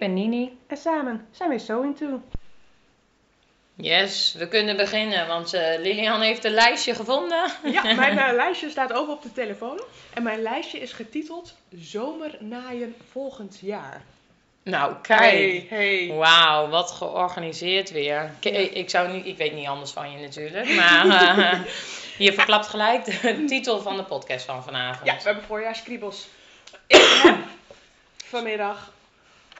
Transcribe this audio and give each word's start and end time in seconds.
ben 0.00 0.14
Nini. 0.14 0.58
en 0.66 0.76
samen 0.76 1.26
zijn 1.30 1.50
we 1.50 1.58
So 1.58 1.82
Into. 1.82 2.22
Yes, 3.74 4.34
we 4.38 4.48
kunnen 4.48 4.76
beginnen, 4.76 5.26
want 5.26 5.54
eh, 5.54 5.78
Lilian 5.78 6.20
heeft 6.20 6.44
een 6.44 6.52
lijstje 6.52 6.94
gevonden. 6.94 7.50
Ja, 7.64 7.82
mijn 7.94 8.18
eh, 8.18 8.32
lijstje 8.34 8.70
staat 8.70 8.92
open 8.92 9.14
op 9.14 9.22
de 9.22 9.32
telefoon. 9.32 9.80
En 10.14 10.22
mijn 10.22 10.42
lijstje 10.42 10.78
is 10.80 10.92
getiteld 10.92 11.54
Zomernaaien 11.78 12.94
volgend 13.10 13.58
jaar. 13.62 14.02
Nou, 14.62 14.94
kijk. 15.02 15.20
Hey, 15.20 15.66
hey. 15.68 16.12
Wauw, 16.16 16.68
wat 16.68 16.90
georganiseerd 16.90 17.90
weer. 17.90 18.30
K- 18.40 18.44
Ja. 18.44 18.50
ik, 18.58 18.90
zou 18.90 19.08
niet, 19.12 19.26
ik 19.26 19.36
weet 19.36 19.54
niet 19.54 19.66
anders 19.66 19.90
van 19.90 20.10
je 20.12 20.18
natuurlijk, 20.18 20.74
maar 20.74 21.06
eh, 21.08 21.60
je 22.26 22.32
verklapt 22.32 22.66
gelijk 22.66 23.04
de 23.04 23.44
titel 23.48 23.80
van 23.80 23.96
de 23.96 24.02
podcast 24.04 24.44
van 24.44 24.62
vanavond. 24.64 25.06
Ja, 25.06 25.16
we 25.16 25.22
hebben 25.22 25.44
voorjaarskriebels. 25.44 26.26
Ik 26.86 27.20
heb 27.22 27.36
vanmiddag 28.24 28.92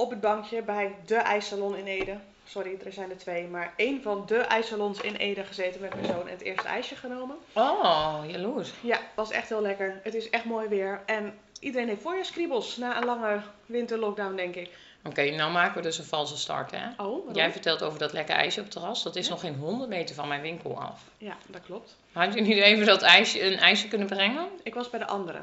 op 0.00 0.10
het 0.10 0.20
bankje 0.20 0.62
bij 0.62 0.94
de 1.06 1.14
ijssalon 1.14 1.76
in 1.76 1.86
Ede. 1.86 2.16
Sorry, 2.44 2.78
er 2.84 2.92
zijn 2.92 3.10
er 3.10 3.18
twee, 3.18 3.46
maar 3.46 3.72
één 3.76 4.02
van 4.02 4.24
de 4.26 4.36
ijssalons 4.36 5.00
in 5.00 5.14
Ede 5.14 5.44
gezeten 5.44 5.80
met 5.80 5.94
mijn 5.94 6.06
zoon 6.06 6.26
en 6.26 6.32
het 6.32 6.42
eerste 6.42 6.68
ijsje 6.68 6.96
genomen. 6.96 7.36
Oh, 7.52 8.20
jaloers. 8.26 8.72
Ja, 8.80 8.98
was 9.14 9.30
echt 9.30 9.48
heel 9.48 9.62
lekker. 9.62 10.00
Het 10.02 10.14
is 10.14 10.30
echt 10.30 10.44
mooi 10.44 10.68
weer. 10.68 11.00
En 11.06 11.38
iedereen 11.60 11.88
heeft 11.88 12.02
voorjaarskriebels 12.02 12.76
na 12.76 12.96
een 12.96 13.04
lange 13.04 13.40
winterlockdown, 13.66 14.36
denk 14.36 14.54
ik. 14.54 14.70
Oké, 15.04 15.30
nou 15.30 15.52
maken 15.52 15.74
we 15.74 15.82
dus 15.82 15.98
een 15.98 16.04
valse 16.04 16.36
start, 16.36 16.70
hè? 16.70 16.88
Oh, 16.88 16.96
waarom? 16.96 17.34
Jij 17.34 17.52
vertelt 17.52 17.82
over 17.82 17.98
dat 17.98 18.12
lekker 18.12 18.34
ijsje 18.34 18.58
op 18.58 18.64
het 18.64 18.74
terras. 18.74 19.02
Dat 19.02 19.16
is 19.16 19.28
nog 19.28 19.40
geen 19.40 19.54
100 19.54 19.88
meter 19.88 20.14
van 20.14 20.28
mijn 20.28 20.42
winkel 20.42 20.80
af. 20.80 21.00
Ja, 21.18 21.36
dat 21.46 21.62
klopt. 21.62 21.96
Had 22.12 22.34
je 22.34 22.40
niet 22.40 22.58
even 22.58 22.86
dat 22.86 23.02
ijsje, 23.02 23.44
een 23.44 23.58
ijsje 23.58 23.88
kunnen 23.88 24.06
brengen? 24.06 24.48
Ik 24.62 24.74
was 24.74 24.90
bij 24.90 25.00
de 25.00 25.06
andere. 25.06 25.38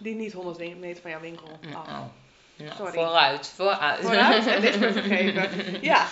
Die 0.00 0.14
niet 0.14 0.32
100 0.32 0.78
meter 0.78 1.02
van 1.02 1.10
jouw 1.10 1.20
winkel 1.20 1.48
af. 1.74 1.86
Oh. 1.88 2.04
Sorry. 2.76 2.92
Vooruit, 2.92 3.52
vooruit. 3.56 4.00
Vooruit 4.00 4.46
en 4.46 4.60
dit 4.60 4.76
vergeven. 4.76 5.48
Ja. 5.80 6.06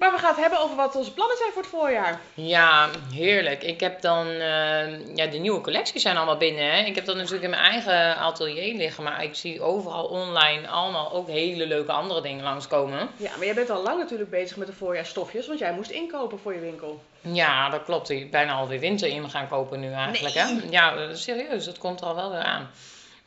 Maar 0.00 0.12
we 0.12 0.18
gaan 0.18 0.30
het 0.30 0.40
hebben 0.40 0.60
over 0.60 0.76
wat 0.76 0.96
onze 0.96 1.12
plannen 1.12 1.36
zijn 1.36 1.52
voor 1.52 1.62
het 1.62 1.70
voorjaar. 1.70 2.20
Ja, 2.34 2.88
heerlijk. 3.12 3.62
Ik 3.62 3.80
heb 3.80 4.00
dan, 4.00 4.26
eh, 4.26 5.16
ja, 5.16 5.26
de 5.26 5.38
nieuwe 5.38 5.60
collecties 5.60 6.02
zijn 6.02 6.16
allemaal 6.16 6.36
binnen. 6.36 6.72
Hè. 6.72 6.84
Ik 6.84 6.94
heb 6.94 7.04
dat 7.04 7.16
natuurlijk 7.16 7.42
in 7.42 7.50
mijn 7.50 7.62
eigen 7.62 8.16
atelier 8.16 8.74
liggen, 8.74 9.04
maar 9.04 9.24
ik 9.24 9.34
zie 9.34 9.62
overal 9.62 10.04
online 10.04 10.68
allemaal 10.68 11.12
ook 11.12 11.28
hele 11.28 11.66
leuke 11.66 11.92
andere 11.92 12.20
dingen 12.20 12.44
langskomen. 12.44 13.08
Ja, 13.16 13.30
maar 13.36 13.44
jij 13.44 13.54
bent 13.54 13.70
al 13.70 13.82
lang 13.82 13.98
natuurlijk 13.98 14.30
bezig 14.30 14.56
met 14.56 14.66
de 14.66 14.72
voorjaarstofjes, 14.72 15.46
want 15.46 15.58
jij 15.58 15.72
moest 15.72 15.90
inkopen 15.90 16.38
voor 16.38 16.54
je 16.54 16.60
winkel. 16.60 17.02
Ja, 17.20 17.68
dat 17.68 17.84
klopt. 17.84 18.10
Ik 18.10 18.20
ben 18.20 18.30
bijna 18.30 18.52
alweer 18.52 18.80
winter 18.80 19.08
in 19.08 19.30
gaan 19.30 19.48
kopen 19.48 19.80
nu 19.80 19.92
eigenlijk. 19.92 20.34
Hè. 20.34 20.58
Ja, 20.70 20.96
eh, 20.96 21.08
serieus, 21.12 21.64
dat 21.64 21.78
komt 21.78 22.00
er 22.00 22.06
al 22.06 22.14
wel 22.14 22.30
weer 22.30 22.42
aan. 22.42 22.70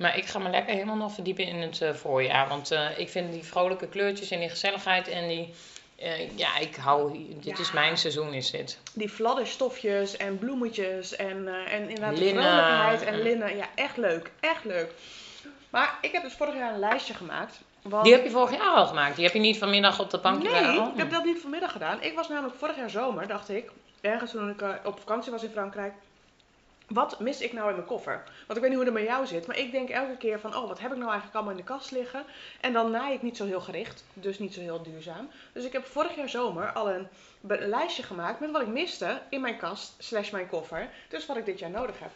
Maar 0.04 0.18
ik 0.18 0.26
ga 0.26 0.40
me 0.40 0.50
lekker 0.50 0.74
helemaal 0.74 0.96
nog 0.96 1.14
verdiepen 1.14 1.46
in 1.46 1.62
het 1.62 1.82
eh, 1.82 1.94
voorjaar. 1.94 2.48
Want 2.48 2.72
eh, 2.72 3.00
ik 3.00 3.10
vind 3.10 3.32
die 3.32 3.44
vrolijke 3.44 3.88
kleurtjes 3.88 4.32
en 4.32 4.40
die 4.40 4.50
gezelligheid 4.50 5.08
en 5.08 5.28
die... 5.28 5.54
eh, 5.96 6.38
ja, 6.38 6.58
ik 6.58 6.76
hou... 6.76 7.26
Dit 7.42 7.60
is 7.60 7.72
mijn 7.72 7.98
seizoen, 7.98 8.34
is 8.34 8.52
dit. 8.52 8.80
Die 8.94 9.10
fladderstofjes 9.10 10.18
en 10.18 10.38
bloemetjes 10.38 11.16
en, 11.16 11.48
en 11.48 11.82
inderdaad 11.82 12.16
de 12.16 12.24
Linnen. 12.24 12.44
vrolijkheid 12.44 13.02
en 13.04 13.22
linnen. 13.22 13.56
Ja, 13.56 13.66
echt 13.76 13.98
leuk. 13.98 14.32
Echt 14.40 14.64
leuk. 14.64 14.92
Maar 15.70 15.98
ik 16.02 16.12
heb 16.12 16.24
dus 16.24 16.34
vorig 16.34 16.54
jaar 16.56 16.74
een 16.74 16.80
lijstje 16.80 17.14
gemaakt. 17.14 17.60
Want... 17.82 18.04
Die 18.04 18.14
heb 18.14 18.24
je 18.24 18.30
vorig 18.30 18.58
jaar 18.58 18.76
al 18.76 18.86
gemaakt. 18.86 19.16
Die 19.16 19.26
heb 19.26 19.34
je 19.34 19.40
niet 19.40 19.58
vanmiddag 19.58 20.00
op 20.00 20.10
de 20.10 20.20
bankje 20.20 20.50
Nee, 20.50 20.80
oh. 20.80 20.88
ik 20.92 20.98
heb 20.98 21.12
dat 21.12 21.26
niet 21.26 21.42
vanmiddag 21.42 21.72
gedaan. 21.72 22.02
Ik 22.02 22.16
was 22.16 22.30
namelijk 22.30 22.56
vorig 22.56 22.76
jaar 22.76 22.90
zomer, 22.90 23.28
dacht 23.28 23.50
ik, 23.50 23.72
ergens 24.02 24.32
toen 24.32 24.50
ik 24.50 24.62
op 24.84 25.00
vakantie 25.00 25.32
was 25.32 25.44
in 25.44 25.52
Frankrijk. 25.52 25.94
Wat 26.88 27.20
mis 27.20 27.42
ik 27.42 27.54
nou 27.54 27.70
in 27.70 27.76
mijn 27.76 27.88
koffer? 27.88 28.24
Want 28.48 28.50
ik 28.50 28.60
weet 28.60 28.70
niet 28.70 28.76
hoe 28.76 28.84
het 28.86 28.94
met 28.94 29.04
jou 29.04 29.26
zit, 29.26 29.48
maar 29.48 29.58
ik 29.58 29.72
denk 29.72 29.90
elke 29.90 30.18
keer 30.18 30.40
van, 30.40 30.56
oh, 30.56 30.68
wat 30.68 30.80
heb 30.80 30.92
ik 30.92 30.98
nou 30.98 31.06
eigenlijk 31.10 31.36
allemaal 31.36 31.52
in 31.54 31.58
de 31.66 31.72
kast 31.72 31.92
liggen? 31.92 32.26
En 32.62 32.74
dan 32.74 32.92
naai 32.92 33.14
ik 33.14 33.22
niet 33.22 33.38
zo 33.38 33.46
heel 33.46 33.62
gericht, 33.62 34.04
dus 34.14 34.40
niet 34.40 34.54
zo 34.54 34.60
heel 34.60 34.82
duurzaam. 34.84 35.30
Dus 35.54 35.66
ik 35.66 35.72
heb 35.72 35.86
vorig 35.86 36.16
jaar 36.16 36.30
zomer 36.30 36.72
al 36.72 36.90
een 36.90 37.08
lijstje 37.42 38.04
gemaakt 38.04 38.40
met 38.40 38.52
wat 38.52 38.62
ik 38.62 38.68
miste 38.68 39.22
in 39.30 39.42
mijn 39.42 39.58
kast 39.58 39.96
slash 40.04 40.30
mijn 40.30 40.48
koffer. 40.48 40.90
Dus 41.10 41.26
wat 41.26 41.38
ik 41.38 41.46
dit 41.46 41.60
jaar 41.60 41.70
nodig 41.70 42.00
heb. 42.00 42.12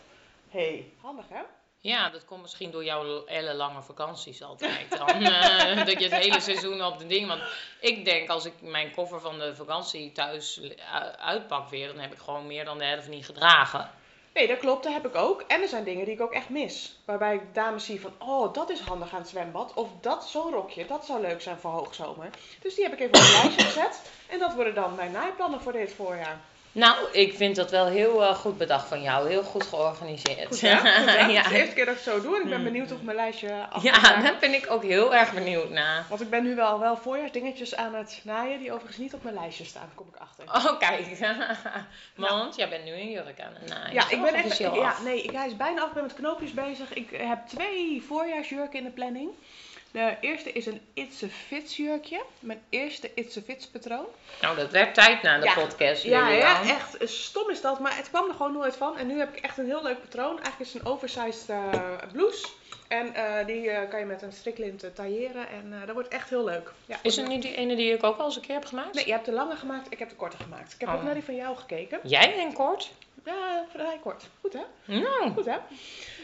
hey, 0.49 0.91
handig 1.01 1.25
hè? 1.29 1.41
Ja, 1.79 2.09
dat 2.09 2.25
komt 2.25 2.41
misschien 2.41 2.71
door 2.71 2.83
jouw 2.83 3.25
ellenlange 3.25 3.81
vakanties 3.81 4.41
altijd. 4.43 4.89
Dan, 4.97 5.07
eh, 5.21 5.85
dat 5.85 5.99
je 5.99 6.09
het 6.09 6.23
hele 6.23 6.39
seizoen 6.39 6.83
op 6.83 6.97
de 6.99 7.05
ding. 7.07 7.27
Want 7.27 7.41
ik 7.79 8.05
denk 8.05 8.29
als 8.29 8.45
ik 8.45 8.53
mijn 8.61 8.91
koffer 8.91 9.19
van 9.21 9.39
de 9.39 9.55
vakantie 9.55 10.11
thuis 10.11 10.57
u- 10.57 10.75
uitpak 11.17 11.69
weer, 11.69 11.87
dan 11.87 11.99
heb 11.99 12.11
ik 12.13 12.19
gewoon 12.19 12.47
meer 12.47 12.65
dan 12.65 12.77
de 12.77 12.85
helft 12.85 13.07
niet 13.07 13.25
gedragen. 13.25 13.89
Nee, 14.37 14.47
dat 14.47 14.57
klopt, 14.57 14.83
dat 14.83 14.93
heb 14.93 15.07
ik 15.07 15.15
ook. 15.15 15.41
En 15.47 15.61
er 15.61 15.67
zijn 15.67 15.83
dingen 15.83 16.05
die 16.05 16.13
ik 16.13 16.21
ook 16.21 16.33
echt 16.33 16.49
mis. 16.49 16.99
Waarbij 17.05 17.35
ik 17.35 17.53
dames 17.53 17.85
zie 17.85 18.01
van, 18.01 18.13
oh, 18.17 18.53
dat 18.53 18.69
is 18.69 18.79
handig 18.79 19.13
aan 19.13 19.19
het 19.19 19.29
zwembad. 19.29 19.73
Of 19.73 19.89
dat, 20.01 20.27
zo'n 20.27 20.51
rokje, 20.51 20.85
dat 20.85 21.05
zou 21.05 21.21
leuk 21.21 21.41
zijn 21.41 21.57
voor 21.57 21.71
hoogzomer. 21.71 22.29
Dus 22.61 22.75
die 22.75 22.83
heb 22.83 22.93
ik 22.93 22.99
even 22.99 23.15
op 23.15 23.21
een 23.21 23.41
lijstje 23.41 23.65
gezet. 23.65 24.01
En 24.27 24.39
dat 24.39 24.53
worden 24.53 24.75
dan 24.75 24.95
mijn 24.95 25.11
naaiplannen 25.11 25.61
voor 25.61 25.71
dit 25.71 25.93
voorjaar. 25.93 26.39
Nou, 26.71 27.11
ik 27.11 27.33
vind 27.35 27.55
dat 27.55 27.71
wel 27.71 27.85
heel 27.85 28.23
eh, 28.23 28.35
goed 28.35 28.57
bedacht 28.57 28.87
van 28.87 29.01
jou. 29.01 29.29
Heel 29.29 29.43
goed 29.43 29.63
georganiseerd. 29.63 30.47
Goed 30.47 30.61
hè? 30.61 30.75
Goed, 30.77 30.83
hè? 30.83 30.89
Het 30.89 31.19
is 31.19 31.25
de 31.25 31.31
ja. 31.31 31.51
eerste 31.51 31.73
keer 31.75 31.85
dat 31.85 31.95
ik 31.95 32.03
het 32.03 32.13
zo 32.13 32.21
doe. 32.21 32.35
En 32.35 32.41
ik 32.41 32.47
ben 32.49 32.55
Hmm. 32.55 32.63
benieuwd 32.63 32.91
of 32.91 33.01
mijn 33.01 33.15
lijstje 33.15 33.67
af 33.69 33.83
ja, 33.83 34.01
daar 34.01 34.37
ben 34.39 34.53
ik 34.53 34.65
ook 34.69 34.83
heel 34.83 35.15
erg 35.15 35.33
benieuwd 35.33 35.69
naar. 35.69 36.05
Want 36.09 36.21
ik 36.21 36.29
ben 36.29 36.43
nu 36.43 36.55
wel, 36.55 36.79
wel 36.79 36.97
voorjaarsdingetjes 36.97 37.75
aan 37.75 37.95
het 37.95 38.19
naaien. 38.23 38.59
Die 38.59 38.71
overigens 38.71 38.97
niet 38.97 39.13
op 39.13 39.23
mijn 39.23 39.35
lijstje 39.35 39.65
staan, 39.65 39.91
kom 39.95 40.07
ik 40.13 40.19
achter. 40.19 40.45
Oh, 40.45 40.79
kijk. 40.79 41.17
Want 42.15 42.55
jij 42.55 42.69
bent 42.69 42.85
nu 42.85 42.91
een 42.91 43.11
jurk 43.11 43.41
aan 43.41 43.53
het 43.59 43.69
naaien. 43.69 43.93
Ja, 43.93 44.09
ik 44.09 44.21
ben 44.21 44.33
echt. 44.33 44.57
Ja, 44.57 44.95
nee, 45.03 45.21
ik, 45.21 45.31
hij 45.31 45.47
is 45.47 45.55
bijna 45.55 45.81
af. 45.81 45.87
Ik 45.87 45.93
ben 45.93 46.03
met 46.03 46.13
knoopjes 46.13 46.53
bezig. 46.53 46.93
Ik 46.93 47.09
heb 47.11 47.47
twee 47.47 48.03
voorjaarsjurken 48.07 48.79
in 48.79 48.85
de 48.85 48.91
planning. 48.91 49.29
De 49.91 50.15
eerste 50.21 50.51
is 50.51 50.65
een 50.65 50.81
It's 50.93 51.23
a 51.23 51.27
Fits 51.27 51.77
jurkje. 51.77 52.21
Mijn 52.39 52.61
eerste 52.69 53.11
It's 53.15 53.37
a 53.37 53.41
Fits 53.41 53.67
patroon. 53.67 54.05
Nou, 54.41 54.55
dat 54.57 54.71
werd 54.71 54.93
tijd 54.93 55.21
na 55.21 55.39
de 55.39 55.45
Ja. 55.45 55.53
podcast. 55.53 56.03
Ja, 56.03 56.29
ja, 56.29 56.61
echt 56.63 56.97
stom 57.09 57.49
is 57.49 57.61
dat, 57.61 57.79
maar 57.79 57.95
het 57.95 58.09
kwam 58.09 58.27
er 58.29 58.35
gewoon 58.35 58.53
nooit 58.53 58.75
van. 58.75 58.97
En 58.97 59.07
nu 59.07 59.19
heb 59.19 59.35
ik 59.35 59.43
echt 59.43 59.57
een 59.57 59.65
heel 59.65 59.83
leuk 59.83 60.01
patroon. 60.01 60.29
Eigenlijk 60.39 60.59
is 60.59 60.73
het 60.73 60.81
een 60.81 60.87
oversized 60.91 61.49
eh, 61.49 61.69
blouse. 62.11 62.47
En 62.87 63.13
eh, 63.13 63.45
die 63.45 63.69
eh, 63.69 63.89
kan 63.89 63.99
je 63.99 64.05
met 64.05 64.21
een 64.21 64.31
striklint 64.33 64.95
tailleren. 64.95 65.49
En 65.49 65.73
dat 65.85 65.93
wordt 65.95 66.09
echt 66.09 66.29
heel 66.29 66.43
leuk. 66.43 66.71
Ja, 66.85 66.97
Is 67.01 67.15
het 67.15 67.27
niet 67.27 67.41
die 67.41 67.55
ene 67.55 67.75
die 67.75 67.93
ik 67.93 68.03
ook 68.03 68.17
al 68.17 68.25
eens 68.25 68.35
een 68.35 68.41
keer 68.41 68.55
heb 68.55 68.65
gemaakt? 68.65 68.93
Nee, 68.93 69.05
je 69.05 69.11
hebt 69.11 69.25
de 69.25 69.31
lange 69.31 69.55
gemaakt, 69.55 69.87
ik 69.91 69.99
heb 69.99 70.09
de 70.09 70.15
korte 70.15 70.37
gemaakt. 70.37 70.73
Ik 70.73 70.79
heb 70.79 70.89
Oh. 70.89 70.95
ook 70.95 71.03
naar 71.03 71.13
die 71.13 71.23
van 71.23 71.35
jou 71.35 71.55
gekeken. 71.57 71.99
Jij 72.03 72.33
bent 72.35 72.53
kort? 72.53 72.91
Ja, 73.27 73.65
vrij 73.71 73.97
kort. 74.01 74.23
Goed 74.41 74.53
hè? 74.53 74.95
Nou, 74.99 75.31
Goed 75.31 75.45
hè? 75.45 75.57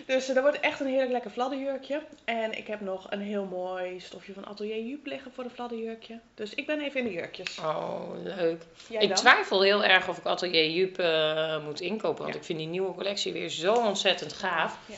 Dus 0.05 0.27
eh, 0.27 0.33
dat 0.35 0.43
wordt 0.43 0.59
echt 0.59 0.79
een 0.79 0.87
heerlijk 0.87 1.11
lekker 1.11 1.31
fladderjurkje. 1.31 2.01
En 2.25 2.57
ik 2.57 2.67
heb 2.67 2.81
nog 2.81 3.05
een 3.09 3.21
heel 3.21 3.45
mooi 3.45 3.99
stofje 3.99 4.33
van 4.33 4.45
Atelier 4.45 4.83
Jup 4.85 5.05
liggen 5.05 5.31
voor 5.31 5.43
een 5.43 5.49
fladderjurkje. 5.49 6.19
Dus 6.35 6.53
ik 6.53 6.65
ben 6.65 6.79
even 6.81 6.99
in 6.99 7.05
de 7.05 7.13
jurkjes. 7.13 7.57
oh, 7.59 8.09
leuk. 8.23 8.61
Jij 8.89 9.01
ik 9.01 9.07
dan? 9.07 9.17
twijfel 9.17 9.61
heel 9.61 9.83
erg 9.83 10.07
of 10.09 10.17
ik 10.17 10.25
Atelier 10.25 10.69
Jup 10.69 10.99
eh, 10.99 11.63
moet 11.63 11.79
inkopen. 11.81 12.21
Want 12.21 12.33
Ja. 12.33 12.39
ik 12.39 12.45
vind 12.45 12.59
die 12.59 12.67
nieuwe 12.67 12.93
collectie 12.93 13.33
weer 13.33 13.49
zo 13.49 13.73
ontzettend 13.73 14.33
gaaf. 14.33 14.77
Ja, 14.85 14.95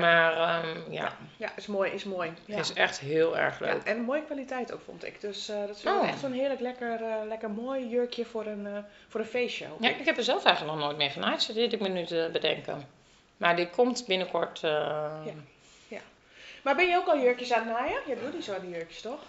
Maar 0.00 0.32
ehm, 0.36 0.92
ja, 0.92 1.16
ja 1.36 1.52
is 1.56 1.66
mooi, 1.66 1.90
is 1.90 2.04
mooi. 2.04 2.32
Ja. 2.44 2.58
is 2.58 2.72
echt 2.72 2.98
heel 3.00 3.38
erg 3.38 3.58
Ja, 3.58 3.66
leuk. 3.72 3.82
en 3.82 3.96
een 3.96 4.04
mooie 4.04 4.22
kwaliteit 4.24 4.72
ook, 4.72 4.80
vond 4.84 5.04
ik. 5.04 5.20
Dus 5.20 5.48
eh, 5.48 5.60
dat 5.66 5.76
is 5.76 5.84
Oh. 5.86 6.08
echt 6.08 6.18
zo'n 6.20 6.32
heerlijk 6.32 6.60
lekker, 6.60 7.02
eh, 7.02 7.14
lekker 7.28 7.50
mooi 7.50 7.88
jurkje 7.88 8.24
voor 8.24 8.46
een, 8.46 8.66
eh, 8.66 8.78
voor 9.08 9.20
een 9.20 9.26
feestje. 9.26 9.66
Ja, 9.80 9.88
ik. 9.88 9.98
ik 9.98 10.04
heb 10.06 10.16
er 10.16 10.22
zelf 10.24 10.44
eigenlijk 10.44 10.76
nog 10.76 10.84
nooit 10.84 10.96
mee 10.98 11.10
genaaid. 11.10 11.42
Zit 11.42 11.54
dit 11.54 11.72
ik 11.72 11.80
me 11.80 11.88
nu 11.88 12.04
te 12.04 12.28
bedenken. 12.32 12.88
Maar 13.36 13.56
die 13.56 13.70
komt 13.70 14.04
binnenkort. 14.06 14.62
eh, 14.62 15.12
Maar 16.62 16.76
ben 16.76 16.88
je 16.88 16.96
ook 16.96 17.06
al 17.06 17.18
jurkjes 17.18 17.52
aan 17.52 17.66
het 17.68 17.78
naaien? 17.78 18.00
Je 18.06 18.16
doet 18.22 18.34
niet 18.34 18.44
zo 18.44 18.54
aan 18.54 18.60
die 18.60 18.70
jurkjes, 18.70 19.00
toch? 19.00 19.20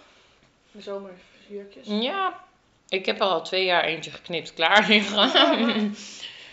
De 0.72 0.80
zomerjurkjes. 0.82 1.86
Ja, 1.86 2.40
ik 2.88 3.06
heb 3.06 3.20
al 3.20 3.42
twee 3.42 3.64
jaar 3.64 3.84
eentje 3.84 4.10
geknipt 4.10 4.54
klaar 4.54 4.86
liggen. 4.88 5.30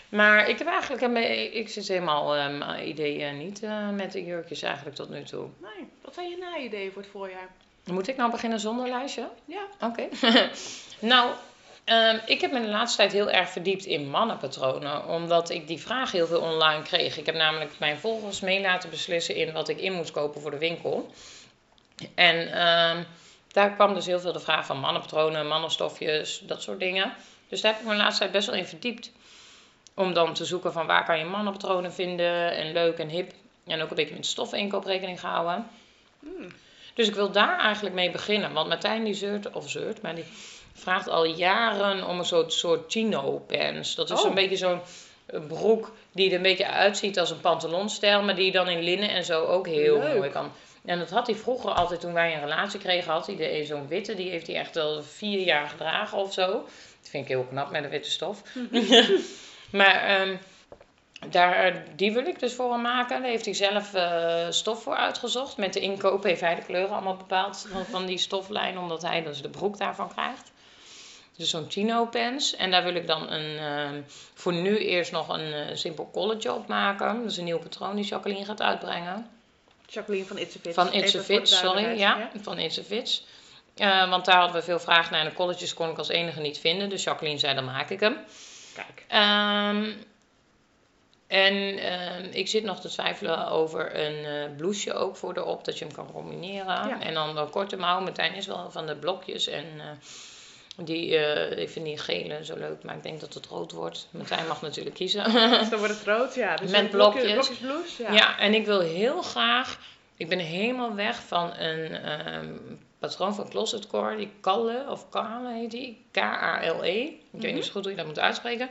maar 0.08 0.48
ik 0.48 0.58
heb 0.58 0.66
eigenlijk 0.66 1.02
een 1.02 1.54
ik 1.54 1.68
zit 1.68 1.88
helemaal 1.88 2.36
ehm 2.36 2.80
ideeën 2.80 3.38
niet 3.38 3.62
eh, 3.62 3.88
met 3.88 4.12
de 4.12 4.24
jurkjes 4.24 4.62
eigenlijk 4.62 4.96
tot 4.96 5.08
nu 5.08 5.22
toe. 5.22 5.48
Nee, 5.62 5.88
wat 6.04 6.14
zijn 6.14 6.28
je 6.28 6.36
naaideeën 6.36 6.92
voor 6.92 7.02
het 7.02 7.10
voorjaar? 7.10 7.48
Moet 7.84 8.08
ik 8.08 8.16
nou 8.16 8.30
beginnen 8.30 8.60
zonder 8.60 8.88
lijstje? 8.88 9.28
Ja. 9.44 9.66
Oké. 9.80 10.08
nou, 10.98 11.30
ehm, 11.84 12.18
ik 12.26 12.40
heb 12.40 12.52
me 12.52 12.60
de 12.60 12.68
laatste 12.68 12.96
tijd 12.96 13.12
heel 13.12 13.30
erg 13.30 13.48
verdiept 13.48 13.84
in 13.84 14.10
mannenpatronen. 14.10 15.08
Omdat 15.08 15.50
ik 15.50 15.66
die 15.66 15.78
vraag 15.78 16.12
heel 16.12 16.26
veel 16.26 16.40
online 16.40 16.82
kreeg. 16.82 17.18
Ik 17.18 17.26
heb 17.26 17.34
namelijk 17.34 17.78
mijn 17.78 17.98
volgers 17.98 18.40
mee 18.40 18.60
laten 18.60 18.90
beslissen 18.90 19.34
in 19.34 19.52
wat 19.52 19.68
ik 19.68 19.80
in 19.80 19.92
moest 19.92 20.10
kopen 20.10 20.40
voor 20.40 20.50
de 20.50 20.58
winkel. 20.58 21.10
En 22.14 22.52
ehm, 22.52 23.02
daar 23.48 23.74
kwam 23.74 23.94
dus 23.94 24.06
heel 24.06 24.20
veel 24.20 24.32
de 24.32 24.40
vraag 24.40 24.66
van 24.66 24.78
mannenpatronen, 24.78 25.46
mannenstofjes, 25.46 26.42
dat 26.46 26.62
soort 26.62 26.80
dingen. 26.80 27.12
Dus 27.48 27.60
daar 27.60 27.72
heb 27.72 27.80
ik 27.80 27.86
me 27.86 27.92
de 27.92 27.98
laatste 28.02 28.18
tijd 28.18 28.32
best 28.32 28.46
wel 28.46 28.56
in 28.56 28.66
verdiept. 28.66 29.10
Om 29.98 30.12
dan 30.14 30.34
te 30.34 30.44
zoeken 30.44 30.72
van 30.72 30.86
waar 30.86 31.04
kan 31.04 31.18
je 31.18 31.24
mannenpatronen 31.24 31.92
vinden 31.92 32.56
en 32.56 32.72
leuk 32.72 32.98
en 32.98 33.08
hip. 33.08 33.32
En 33.66 33.82
ook 33.82 33.90
een 33.90 33.96
beetje 33.96 34.14
met 34.14 34.26
stofinkoop 34.26 34.84
rekening 34.84 35.20
gehouden. 35.20 35.66
Hmm. 36.20 36.48
Dus 36.94 37.08
ik 37.08 37.14
wil 37.14 37.30
daar 37.30 37.58
eigenlijk 37.60 37.94
mee 37.94 38.10
beginnen. 38.10 38.52
Want 38.52 38.68
Martijn 38.68 39.04
die 39.04 39.14
zeurt, 39.14 39.52
of 39.52 39.70
zeurt, 39.70 40.02
maar 40.02 40.14
die 40.14 40.24
vraagt 40.74 41.08
al 41.08 41.24
jaren 41.24 42.06
om 42.06 42.18
een 42.18 42.24
soort, 42.24 42.52
soort 42.52 42.92
chino 42.92 43.38
pants. 43.46 43.94
Dat 43.94 44.10
is 44.10 44.20
Oh. 44.20 44.28
een 44.28 44.34
beetje 44.34 44.56
zo'n 44.56 44.80
broek 45.48 45.92
die 46.12 46.30
er 46.30 46.36
een 46.36 46.42
beetje 46.42 46.66
uitziet 46.68 47.18
als 47.18 47.30
een 47.30 47.40
pantalonstijl, 47.40 48.22
maar 48.22 48.34
die 48.36 48.52
dan 48.52 48.68
in 48.68 48.82
linnen 48.82 49.08
en 49.10 49.24
zo 49.24 49.44
ook 49.44 49.66
heel 49.66 49.98
Leuk. 49.98 50.16
mooi 50.16 50.30
kan. 50.30 50.52
En 50.84 50.98
dat 50.98 51.10
had 51.10 51.26
hij 51.26 51.36
vroeger 51.36 51.70
altijd, 51.70 52.00
toen 52.00 52.12
wij 52.12 52.34
een 52.34 52.40
relatie 52.40 52.80
kregen, 52.80 53.12
had 53.12 53.26
hij 53.26 53.64
zo'n 53.64 53.88
witte. 53.88 54.14
Die 54.14 54.30
heeft 54.30 54.46
hij 54.46 54.56
echt 54.56 54.76
al 54.76 55.02
vier 55.02 55.40
jaar 55.40 55.68
gedragen 55.68 56.18
of 56.18 56.32
zo. 56.32 56.46
Dat 57.00 57.10
vind 57.10 57.22
ik 57.22 57.28
heel 57.28 57.44
knap 57.50 57.70
met 57.70 57.84
een 57.84 57.90
witte 57.90 58.10
stof. 58.10 58.42
maar 59.70 60.02
ehm, 60.02 60.36
daar, 61.30 61.84
die 61.96 62.12
wil 62.12 62.26
ik 62.26 62.40
dus 62.40 62.54
voor 62.54 62.72
hem 62.72 62.82
maken. 62.82 63.20
Daar 63.20 63.30
heeft 63.30 63.44
hij 63.44 63.54
zelf 63.54 63.94
eh, 63.94 64.46
stof 64.50 64.82
voor 64.82 64.96
uitgezocht. 64.96 65.56
Met 65.56 65.72
de 65.72 65.80
inkoop 65.80 66.22
heeft 66.22 66.40
hij 66.40 66.54
de 66.54 66.62
kleuren 66.62 66.90
allemaal 66.90 67.16
bepaald 67.16 67.66
van, 67.72 67.84
van 67.84 68.06
die 68.06 68.18
stoflijn, 68.18 68.78
omdat 68.78 69.02
hij 69.02 69.22
dus 69.22 69.42
de 69.42 69.48
broek 69.48 69.78
daarvan 69.78 70.12
krijgt. 70.12 70.52
Dus 71.36 71.50
zo'n 71.50 71.66
chino 71.68 72.06
pants. 72.06 72.56
En 72.56 72.70
daar 72.70 72.84
wil 72.84 72.94
ik 72.94 73.06
dan 73.06 73.30
een, 73.30 73.58
ehm, 73.58 74.00
voor 74.34 74.52
nu 74.52 74.78
eerst 74.78 75.12
nog 75.12 75.28
een 75.28 75.52
eh, 75.52 75.76
simpel 75.76 76.10
colletje 76.12 76.52
op 76.52 76.66
maken. 76.66 77.22
Dat 77.22 77.30
is 77.30 77.36
een 77.36 77.44
nieuw 77.44 77.58
patroon 77.58 77.96
die 77.96 78.04
Jacqueline 78.04 78.44
gaat 78.44 78.62
uitbrengen. 78.62 79.30
Jacqueline 79.86 80.26
van 80.26 80.38
It's 80.38 80.56
a 80.56 80.58
Fit. 80.58 80.74
Van 80.74 80.92
It's 80.92 81.30
a 81.30 81.44
sorry. 81.44 81.98
Ja, 81.98 82.30
van 82.42 82.58
It's 82.58 82.78
a. 82.78 82.82
Eh, 83.76 84.10
want 84.10 84.24
daar 84.24 84.36
hadden 84.36 84.56
we 84.56 84.62
veel 84.62 84.78
vraag 84.78 85.10
naar 85.10 85.20
en 85.20 85.26
de 85.26 85.34
colleges 85.34 85.74
kon 85.74 85.90
ik 85.90 85.98
als 85.98 86.08
enige 86.08 86.40
niet 86.40 86.58
vinden. 86.58 86.88
Dus 86.88 87.04
Jacqueline 87.04 87.38
zei, 87.38 87.54
dan 87.54 87.64
maak 87.64 87.90
ik 87.90 88.00
hem. 88.00 88.16
Kijk. 88.76 89.04
Ehm, 89.08 89.92
en 91.26 91.78
ehm, 91.78 92.24
ik 92.30 92.48
zit 92.48 92.64
nog 92.64 92.80
te 92.80 92.88
twijfelen 92.88 93.48
over 93.48 93.98
een 93.98 94.24
eh 94.24 94.56
blouseje 94.56 94.94
ook 94.94 95.16
voor 95.16 95.36
erop, 95.36 95.64
dat 95.64 95.78
je 95.78 95.84
hem 95.84 95.94
kan 95.94 96.12
combineren. 96.12 96.88
Ja. 96.88 97.00
En 97.00 97.14
dan 97.14 97.36
een 97.36 97.50
korte 97.50 97.76
mouw. 97.76 98.00
Martijn 98.00 98.34
is 98.34 98.46
wel 98.46 98.70
van 98.70 98.86
de 98.86 98.96
blokjes 98.96 99.46
en 99.46 99.64
eh, 99.78 100.84
die, 100.84 101.16
eh, 101.16 101.62
ik 101.62 101.68
vind 101.68 101.84
die 101.84 101.98
gele 101.98 102.44
zo 102.44 102.56
leuk, 102.56 102.82
maar 102.82 102.96
ik 102.96 103.02
denk 103.02 103.20
dat 103.20 103.34
het 103.34 103.46
rood 103.46 103.72
wordt. 103.72 104.08
Martijn 104.10 104.46
mag 104.46 104.62
natuurlijk 104.62 104.96
kiezen. 104.96 105.32
Dus 105.32 105.68
dan 105.68 105.78
wordt 105.78 105.94
het 105.94 106.06
rood, 106.06 106.34
ja. 106.34 106.56
Dus 106.56 106.70
Met 106.70 106.90
blokjes. 106.90 107.32
blokjesblouse, 107.32 108.02
ja. 108.02 108.12
Ja. 108.12 108.38
en 108.38 108.54
ik 108.54 108.66
wil 108.66 108.80
heel 108.80 109.22
graag. 109.22 109.78
Ik 110.16 110.28
ben 110.28 110.38
helemaal 110.38 110.94
weg 110.94 111.22
van 111.22 111.56
een 111.56 111.92
ehm, 111.94 112.54
patroon 112.98 113.34
van 113.34 113.48
Closet 113.48 113.86
Core, 113.86 114.16
die 114.16 114.30
Kalle 114.40 114.86
of 114.88 115.08
Kale 115.08 115.52
heet 115.52 115.70
die, 115.70 116.04
K-A-L-E. 116.10 117.00
Ik 117.30 117.40
weet 117.40 117.54
niet 117.54 117.64
zo 117.64 117.72
goed 117.72 117.82
hoe 117.82 117.90
je 117.90 117.96
dat 117.96 118.06
moet 118.06 118.18
uitspreken. 118.18 118.68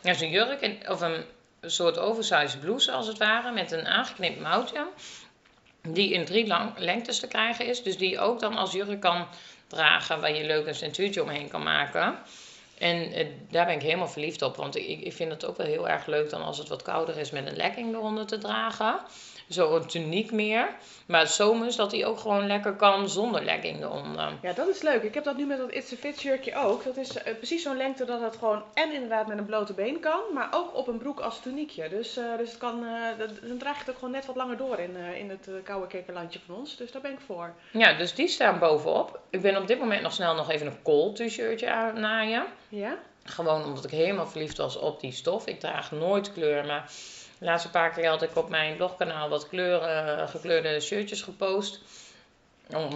Dat 0.00 0.14
is 0.14 0.20
een 0.20 0.30
jurk 0.30 0.60
en, 0.60 0.90
of 0.90 1.00
een 1.00 1.24
soort 1.60 1.98
oversized 1.98 2.60
blouse 2.60 2.92
als 2.92 3.06
het 3.06 3.18
ware, 3.18 3.52
met 3.52 3.72
een 3.72 3.86
aangeknipt 3.86 4.40
mouwtje. 4.40 4.86
Die 5.82 6.12
in 6.12 6.24
drie 6.24 6.46
lang, 6.46 6.78
lengtes 6.78 7.20
te 7.20 7.28
krijgen 7.28 7.66
is, 7.66 7.82
dus 7.82 7.98
die 7.98 8.10
je 8.10 8.18
ook 8.18 8.40
dan 8.40 8.56
als 8.56 8.72
jurk 8.72 9.00
kan 9.00 9.26
dragen, 9.66 10.20
waar 10.20 10.34
je 10.34 10.46
leuk 10.46 10.66
een 10.66 10.74
centuurtje 10.74 11.22
omheen 11.22 11.48
kan 11.48 11.62
maken. 11.62 12.18
En 12.78 13.12
eh, 13.12 13.26
daar 13.50 13.66
ben 13.66 13.74
ik 13.74 13.82
helemaal 13.82 14.08
verliefd 14.08 14.42
op. 14.42 14.56
Want 14.56 14.76
ik, 14.76 15.00
ik 15.00 15.12
vind 15.12 15.30
het 15.30 15.44
ook 15.44 15.56
wel 15.56 15.66
heel 15.66 15.88
erg 15.88 16.06
leuk 16.06 16.30
dan 16.30 16.42
als 16.42 16.58
het 16.58 16.68
wat 16.68 16.82
kouder 16.82 17.18
is 17.18 17.30
met 17.30 17.46
een 17.46 17.56
lekking 17.56 17.94
eronder 17.94 18.26
te 18.26 18.38
dragen. 18.38 19.00
Zo 19.48 19.76
een 19.76 19.86
tuniek 19.86 20.32
meer. 20.32 20.68
Maar 21.06 21.26
zomers 21.26 21.76
dat 21.76 21.92
hij 21.92 22.06
ook 22.06 22.18
gewoon 22.18 22.46
lekker 22.46 22.72
kan 22.72 23.08
zonder 23.08 23.44
lekking 23.44 23.82
eronder. 23.82 24.32
Ja, 24.42 24.52
dat 24.52 24.68
is 24.68 24.82
leuk. 24.82 25.02
Ik 25.02 25.14
heb 25.14 25.24
dat 25.24 25.36
nu 25.36 25.46
met 25.46 25.58
dat 25.58 25.72
It's 25.72 25.92
a 25.92 25.96
Fit 25.96 26.18
shirtje 26.18 26.54
ook. 26.56 26.84
Dat 26.84 26.96
is 26.96 27.22
eh, 27.22 27.34
precies 27.36 27.62
zo'n 27.62 27.76
lengte 27.76 28.04
dat 28.04 28.20
het 28.20 28.36
gewoon 28.36 28.62
en 28.74 28.92
inderdaad 28.92 29.26
met 29.26 29.38
een 29.38 29.44
blote 29.46 29.72
been 29.72 30.00
kan, 30.00 30.20
maar 30.34 30.48
ook 30.50 30.76
op 30.76 30.86
een 30.88 30.98
broek 30.98 31.20
als 31.20 31.40
tuniekje. 31.40 31.88
Dus, 31.88 32.16
eh, 32.16 32.24
dus 32.38 32.48
het 32.48 32.58
kan, 32.58 32.84
eh, 32.84 33.18
dat- 33.18 33.48
dan 33.48 33.58
draag 33.58 33.74
je 33.74 33.80
het 33.80 33.90
ook 33.90 33.94
gewoon 33.98 34.10
net 34.10 34.26
wat 34.26 34.36
langer 34.36 34.56
door 34.56 34.78
in, 34.78 34.96
in 34.96 35.30
het 35.30 35.48
koude 35.64 35.86
kekerlandje 35.86 36.38
van 36.46 36.54
ons. 36.54 36.76
Dus 36.76 36.92
daar 36.92 37.02
ben 37.02 37.12
ik 37.12 37.20
voor. 37.26 37.54
Ja, 37.72 37.92
dus 37.92 38.14
die 38.14 38.28
staan 38.28 38.58
bovenop. 38.58 39.20
Ik 39.30 39.40
ben 39.40 39.56
op 39.56 39.66
dit 39.66 39.78
moment 39.78 40.02
nog 40.02 40.12
snel 40.12 40.34
nog 40.34 40.50
even 40.50 40.66
een 40.66 40.82
kool 40.82 41.12
t-shirtje 41.12 41.70
aan 41.70 42.00
naaien. 42.00 42.44
Ja? 42.68 42.96
Gewoon 43.24 43.64
omdat 43.64 43.84
ik 43.84 43.90
helemaal 43.90 44.26
verliefd 44.26 44.56
was 44.56 44.76
op 44.76 45.00
die 45.00 45.12
stof. 45.12 45.46
Ik 45.46 45.60
draag 45.60 45.90
nooit 45.92 46.32
kleur, 46.32 46.66
maar 46.66 46.90
de 47.38 47.44
laatste 47.44 47.70
paar 47.70 47.90
keer 47.90 48.08
had 48.08 48.22
ik 48.22 48.36
op 48.36 48.48
mijn 48.48 48.76
blogkanaal 48.76 49.28
wat 49.28 49.48
kleuren, 49.48 50.28
gekleurde 50.28 50.80
shirtjes 50.80 51.22
gepost. 51.22 51.80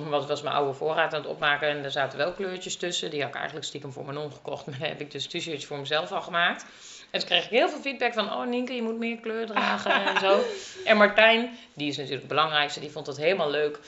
Wat 0.09 0.27
was 0.27 0.43
mijn 0.43 0.55
oude 0.55 0.73
voorraad 0.73 1.15
aan 1.15 1.21
het 1.21 1.31
opmaken 1.31 1.69
en 1.69 1.85
er 1.85 1.91
zaten 1.91 2.19
wel 2.19 2.33
kleurtjes 2.33 2.77
tussen. 2.77 3.11
Die 3.11 3.21
had 3.21 3.29
ik 3.29 3.35
eigenlijk 3.35 3.67
stiekem 3.67 3.93
voor 3.93 4.05
mijn 4.05 4.17
non 4.17 4.33
gekocht, 4.33 4.67
maar 4.67 4.79
daar 4.79 4.89
heb 4.89 5.01
ik 5.01 5.11
dus 5.11 5.27
t-shirtjes 5.27 5.67
voor 5.67 5.79
mezelf 5.79 6.13
al 6.13 6.23
gemaakt. 6.23 6.65
En 7.11 7.19
toen 7.19 7.29
kreeg 7.29 7.45
ik 7.45 7.51
heel 7.51 7.69
veel 7.69 7.81
feedback 7.81 8.13
van, 8.13 8.33
oh 8.33 8.47
Nienke, 8.47 8.73
je 8.75 8.83
moet 8.83 8.99
meer 8.99 9.17
kleur 9.17 9.47
dragen 9.47 9.93
en 10.07 10.19
zo. 10.21 10.41
En 10.85 10.97
Martijn, 10.97 11.59
die 11.75 11.89
is 11.89 11.97
natuurlijk 11.97 12.23
het 12.23 12.31
belangrijkste, 12.31 12.81
die 12.81 12.91
vond 12.91 13.07
het 13.07 13.17
helemaal 13.17 13.51
leuk. 13.51 13.79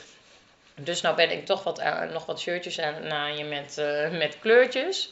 Dus 0.75 1.01
nou 1.01 1.15
ben 1.15 1.31
ik 1.31 1.45
toch 1.45 1.63
wat, 1.63 1.79
aan- 1.79 2.11
nog 2.11 2.25
wat 2.25 2.39
shirtjes 2.39 2.79
aan 2.79 2.93
het 2.93 3.03
naaien 3.03 3.49
met, 3.49 3.77
eh, 3.77 4.11
met 4.11 4.39
kleurtjes. 4.39 5.11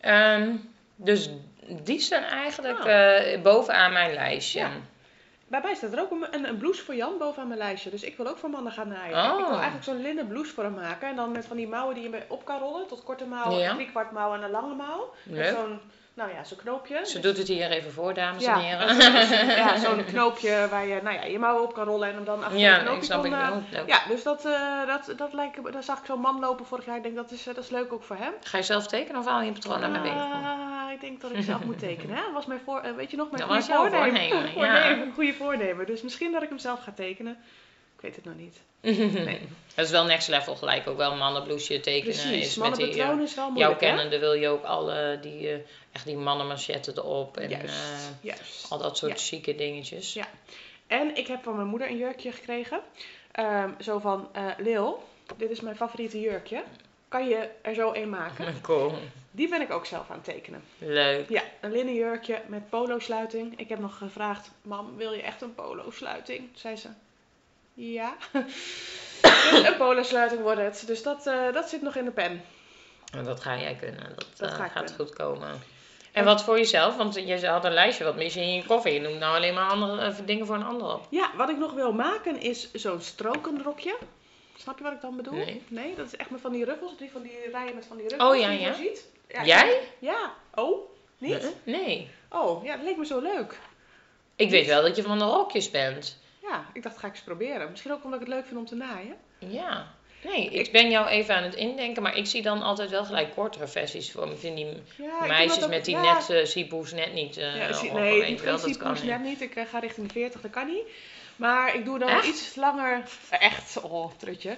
Ehm, 0.00 0.50
dus 0.96 1.28
die 1.68 2.00
staan 2.00 2.22
eigenlijk 2.22 2.80
Ah. 2.84 3.32
eh, 3.32 3.42
bovenaan 3.42 3.92
mijn 3.92 4.14
lijstje. 4.14 4.60
Ja. 4.60 4.70
Bij 5.46 5.60
mij 5.62 5.74
staat 5.74 5.92
er 5.92 6.00
ook 6.00 6.10
een, 6.10 6.48
een, 6.48 6.56
blouse 6.58 6.84
voor 6.84 6.94
Jan 6.94 7.18
bovenaan 7.18 7.48
mijn 7.48 7.60
lijstje. 7.60 7.90
Dus 7.90 8.02
ik 8.02 8.16
wil 8.16 8.26
ook 8.28 8.38
voor 8.38 8.50
mannen 8.50 8.72
gaan 8.72 8.88
naaien. 8.88 9.16
Oh. 9.32 9.38
Ik 9.40 9.44
wil 9.46 9.54
eigenlijk 9.54 9.84
zo'n 9.84 10.00
linnen 10.02 10.26
blouse 10.28 10.52
voor 10.52 10.64
hem 10.64 10.74
maken. 10.74 11.08
En 11.08 11.16
dan 11.16 11.32
met 11.32 11.46
van 11.46 11.56
die 11.56 11.68
mouwen 11.68 11.94
die 11.94 12.02
je 12.04 12.10
mee 12.10 12.22
op 12.28 12.44
kan 12.44 12.58
rollen. 12.58 12.86
Tot 12.86 13.04
korte 13.04 13.24
mouw, 13.26 13.58
Ja. 13.58 13.68
een 13.70 13.74
driekwart 13.74 14.10
mouw 14.12 14.34
en 14.34 14.42
een 14.42 14.50
lange 14.50 14.74
mouw. 14.74 15.14
Met 15.22 15.38
Leuk. 15.38 15.54
zo'n, 15.56 15.80
nou 16.14 16.30
ja, 16.30 16.44
zo'n 16.44 16.56
knoopje. 16.58 16.94
Ze 16.96 17.12
Dus- 17.12 17.22
doet 17.22 17.36
het 17.38 17.48
hier 17.48 17.70
even 17.70 17.92
voor, 17.92 18.14
dames 18.14 18.44
ja, 18.44 18.54
en 18.54 18.60
heren. 18.60 18.94
zo'n- 18.94 19.46
ja, 19.64 19.76
zo'n 19.78 20.04
knoopje 20.04 20.66
waar 20.70 20.86
je 20.86 21.00
nou 21.02 21.14
ja, 21.16 21.24
je 21.24 21.38
mouwen 21.38 21.62
op 21.62 21.74
kan 21.74 21.84
rollen 21.84 22.08
en 22.08 22.14
hem 22.14 22.24
dan 22.24 22.42
achter 22.44 22.58
Ja, 22.58 22.78
een 22.78 22.84
knoopje 22.84 23.04
snap 23.04 23.22
kon, 23.22 23.32
ik 23.32 23.78
eh. 23.78 23.86
Ja, 23.86 24.02
dus 24.08 24.22
dat, 24.22 24.44
eh, 24.44 24.86
dat, 24.86 25.18
dat 25.18 25.32
lijkt, 25.32 25.72
daar 25.72 25.82
zag 25.82 25.98
ik 25.98 26.04
zo'n 26.06 26.20
man 26.20 26.40
lopen 26.40 26.66
vorig 26.66 26.84
jaar. 26.84 26.96
Ik 26.96 27.02
denk 27.02 27.16
dat 27.16 27.30
is, 27.30 27.42
dat 27.44 27.56
is 27.56 27.68
leuk 27.70 27.92
ook 27.92 28.02
voor 28.02 28.16
hem. 28.16 28.32
Ga 28.42 28.56
je 28.56 28.62
zelf 28.64 28.86
tekenen 28.86 29.20
of 29.20 29.26
haal 29.26 29.40
je 29.40 29.46
een 29.46 29.52
patroon 29.52 29.80
naar 29.80 29.90
mijn? 29.90 30.04
Ah, 30.18 30.63
ik 30.94 31.00
denk 31.00 31.20
dat 31.20 31.30
ik 31.32 31.42
zelf 31.42 31.64
moet 31.64 31.78
tekenen. 31.78 32.16
Hè? 32.16 32.22
Dat 32.22 32.32
was 32.32 32.46
mijn 32.46 32.60
voor, 32.64 32.80
eh, 32.80 32.92
weet 32.94 33.10
je 33.10 33.16
nog, 33.16 33.30
mijn 33.30 33.48
Dat 33.48 33.50
goede 33.50 33.66
was 33.66 33.76
voornemen. 33.90 34.28
voornemen, 34.30 34.46
ja. 34.66 34.82
Voornemen, 34.82 35.14
goede 35.14 35.32
voornemen. 35.32 35.86
Dus 35.86 36.02
misschien 36.02 36.32
dat 36.32 36.42
ik 36.42 36.48
hem 36.48 36.58
zelf 36.58 36.80
ga 36.82 36.92
tekenen. 36.92 37.32
Ik 37.96 38.00
weet 38.00 38.16
het 38.16 38.24
nog 38.24 38.34
niet. 38.36 38.60
Nee. 39.24 39.40
Dat 39.74 39.84
is 39.84 39.90
wel 39.90 40.04
next 40.04 40.28
level 40.28 40.56
gelijk. 40.56 40.88
Ook 40.88 40.96
wel 40.96 41.12
een 41.12 41.18
mannenbloesje 41.18 41.80
tekenen. 41.80 42.14
Precies, 42.16 42.46
is 42.46 42.56
met 42.56 42.74
die, 42.74 42.84
eh, 42.84 42.96
mannenpatroon 42.96 43.22
is 43.22 43.34
wel 43.34 43.50
jouw 43.56 43.70
hè? 43.70 43.76
kennende 43.76 44.18
wil 44.18 44.32
je 44.32 44.48
ook 44.48 44.64
alle 44.64 45.18
die, 45.22 45.48
eh, 45.48 45.58
echt 45.92 46.04
die 46.04 46.16
mannenmanchetten 46.16 46.96
erop. 46.96 47.36
En 47.36 47.48
Juist, 47.48 47.74
juist. 48.20 48.66
al 48.70 48.78
dat 48.78 48.98
soort 48.98 49.12
Ja. 49.20 49.26
chique 49.26 49.54
dingetjes. 49.54 50.12
Ja. 50.12 50.26
En 50.86 51.16
ik 51.16 51.26
heb 51.26 51.42
van 51.42 51.56
mijn 51.56 51.68
moeder 51.68 51.88
een 51.90 51.96
jurkje 51.96 52.32
gekregen. 52.32 52.80
Ehm, 53.32 53.70
zo 53.80 53.98
van, 53.98 54.28
Lil, 54.58 55.02
dit 55.36 55.50
is 55.50 55.60
mijn 55.60 55.76
favoriete 55.76 56.20
jurkje. 56.20 56.62
Kan 57.14 57.28
je 57.28 57.48
er 57.62 57.74
zo 57.74 57.92
een 57.92 58.10
maken? 58.10 58.60
Cool. 58.62 58.92
Die 59.30 59.48
ben 59.48 59.60
ik 59.60 59.72
ook 59.72 59.86
zelf 59.86 60.10
aan 60.10 60.16
het 60.16 60.24
tekenen. 60.24 60.64
Leuk. 60.78 61.28
Ja, 61.28 61.42
een 61.60 61.72
linnen 61.72 61.94
jurkje 61.94 62.42
met 62.46 62.68
polo-sluiting. 62.68 63.58
Ik 63.58 63.68
heb 63.68 63.78
nog 63.78 63.98
gevraagd, 63.98 64.50
mam, 64.62 64.96
wil 64.96 65.12
je 65.12 65.22
echt 65.22 65.42
een 65.42 65.54
polo-sluiting? 65.54 66.48
Zei 66.54 66.76
ze, 66.76 66.88
ja. 67.74 68.16
dus 69.50 69.62
een 69.66 69.76
polo-sluiting 69.76 70.42
wordt 70.42 70.60
het. 70.60 70.86
Dus 70.86 71.02
dat, 71.02 71.26
eh, 71.26 71.52
dat 71.52 71.68
zit 71.68 71.82
nog 71.82 71.96
in 71.96 72.04
de 72.04 72.10
pen. 72.10 72.42
En 73.12 73.24
dat 73.24 73.40
ga 73.40 73.58
jij 73.58 73.74
kunnen. 73.74 74.12
Dat, 74.14 74.26
Dat 74.36 74.50
eh, 74.50 74.56
ga 74.56 74.68
gaat 74.68 74.72
kunnen. 74.72 74.94
goed 74.94 75.12
komen. 75.12 75.62
En 76.12 76.24
wat 76.24 76.44
voor 76.44 76.56
jezelf? 76.56 76.96
Want 76.96 77.14
je 77.14 77.46
had 77.46 77.64
een 77.64 77.72
lijstje, 77.72 78.04
wat 78.04 78.16
mis 78.16 78.34
je 78.34 78.40
in 78.40 78.54
je 78.54 78.64
koffer? 78.64 78.92
Je 78.92 79.00
noemt 79.00 79.18
nou 79.18 79.36
alleen 79.36 79.54
maar 79.54 79.70
andere 79.70 80.00
eh, 80.00 80.14
dingen 80.24 80.46
voor 80.46 80.56
een 80.56 80.64
ander 80.64 80.94
op. 80.94 81.06
Ja, 81.10 81.30
wat 81.36 81.48
ik 81.48 81.58
nog 81.58 81.72
wil 81.72 81.92
maken 81.92 82.40
is 82.40 82.72
zo'n 82.72 83.00
strokenrokje. 83.00 83.96
Snap 84.56 84.78
je 84.78 84.84
wat 84.84 84.92
ik 84.92 85.00
dan 85.00 85.16
bedoel? 85.16 85.44
Nee. 85.68 85.94
dat 85.96 86.06
is 86.06 86.16
echt 86.16 86.30
met 86.30 86.40
van 86.40 86.52
die 86.52 86.64
ruffels. 86.64 86.96
Die 86.98 87.10
van 87.10 87.22
die 87.22 87.32
rijen 87.52 87.74
met 87.74 87.86
van 87.86 87.96
die 87.96 88.08
ruffels 88.08 88.30
Oh, 88.30 88.40
ja, 88.40 88.48
die 88.48 88.58
je 88.58 88.64
ja. 88.66 88.74
ziet. 88.74 89.06
Ja, 89.28 89.44
Jij? 89.44 89.80
Ja. 89.98 90.32
Oh, 90.54 90.88
niet? 91.18 91.54
Nee. 91.64 91.80
Nee. 91.82 92.08
Oh, 92.30 92.64
ja, 92.64 92.76
dat 92.76 92.84
leek 92.84 92.96
me 92.96 93.06
zo 93.06 93.20
leuk. 93.20 93.58
Ik 94.36 94.50
weet 94.50 94.66
wel 94.66 94.82
dat 94.82 94.96
je 94.96 95.02
van 95.02 95.18
de 95.18 95.24
rokjes 95.24 95.70
bent. 95.70 96.18
Ja, 96.42 96.66
ik 96.72 96.82
dacht, 96.82 96.98
ga 96.98 97.06
ik 97.06 97.12
eens 97.12 97.22
proberen. 97.22 97.70
Misschien 97.70 97.92
ook 97.92 98.04
omdat 98.04 98.20
ik 98.20 98.26
het 98.26 98.34
leuk 98.34 98.46
vind 98.46 98.58
om 98.58 98.66
te 98.66 98.74
naaien. 98.74 99.16
Ja. 99.38 99.92
Nee, 100.24 100.50
ik 100.50 100.72
ben 100.72 100.90
jou 100.90 101.06
even 101.08 101.34
aan 101.34 101.42
het 101.42 101.54
indenken, 101.54 102.02
maar 102.02 102.16
ik 102.16 102.26
zie 102.26 102.42
dan 102.42 102.62
altijd 102.62 102.90
wel 102.90 103.04
gelijk 103.04 103.34
kortere 103.34 103.66
versies 103.66 104.12
voor 104.12 104.26
me. 104.26 104.32
Ik 104.32 104.38
vind 104.38 104.56
die 104.56 104.66
Ja, 104.96 105.26
meisjes 105.26 105.64
ook- 105.64 105.70
met 105.70 105.84
die 105.84 105.94
ja. 105.96 106.14
net 106.14 106.28
uh, 106.56 106.92
net 106.92 107.12
niet. 107.12 107.36
eh 107.36 107.56
Ja, 107.56 107.72
zie- 107.72 107.92
nee, 107.92 108.40
wel, 108.40 108.60
dat 108.60 108.76
kan 108.76 108.96
net 109.04 109.20
niet. 109.22 109.40
Ik 109.40 109.54
eh, 109.54 109.64
ga 109.66 109.78
richting 109.78 110.06
de 110.06 110.12
40, 110.12 110.40
dat 110.40 110.50
kan 110.50 110.66
niet. 110.66 110.82
Maar 111.36 111.74
ik 111.74 111.84
doe 111.84 111.98
dan 111.98 112.08
Echt? 112.08 112.26
iets 112.26 112.54
langer. 112.54 113.02
Echt, 113.30 113.80
oh, 113.82 114.10
trutje. 114.16 114.56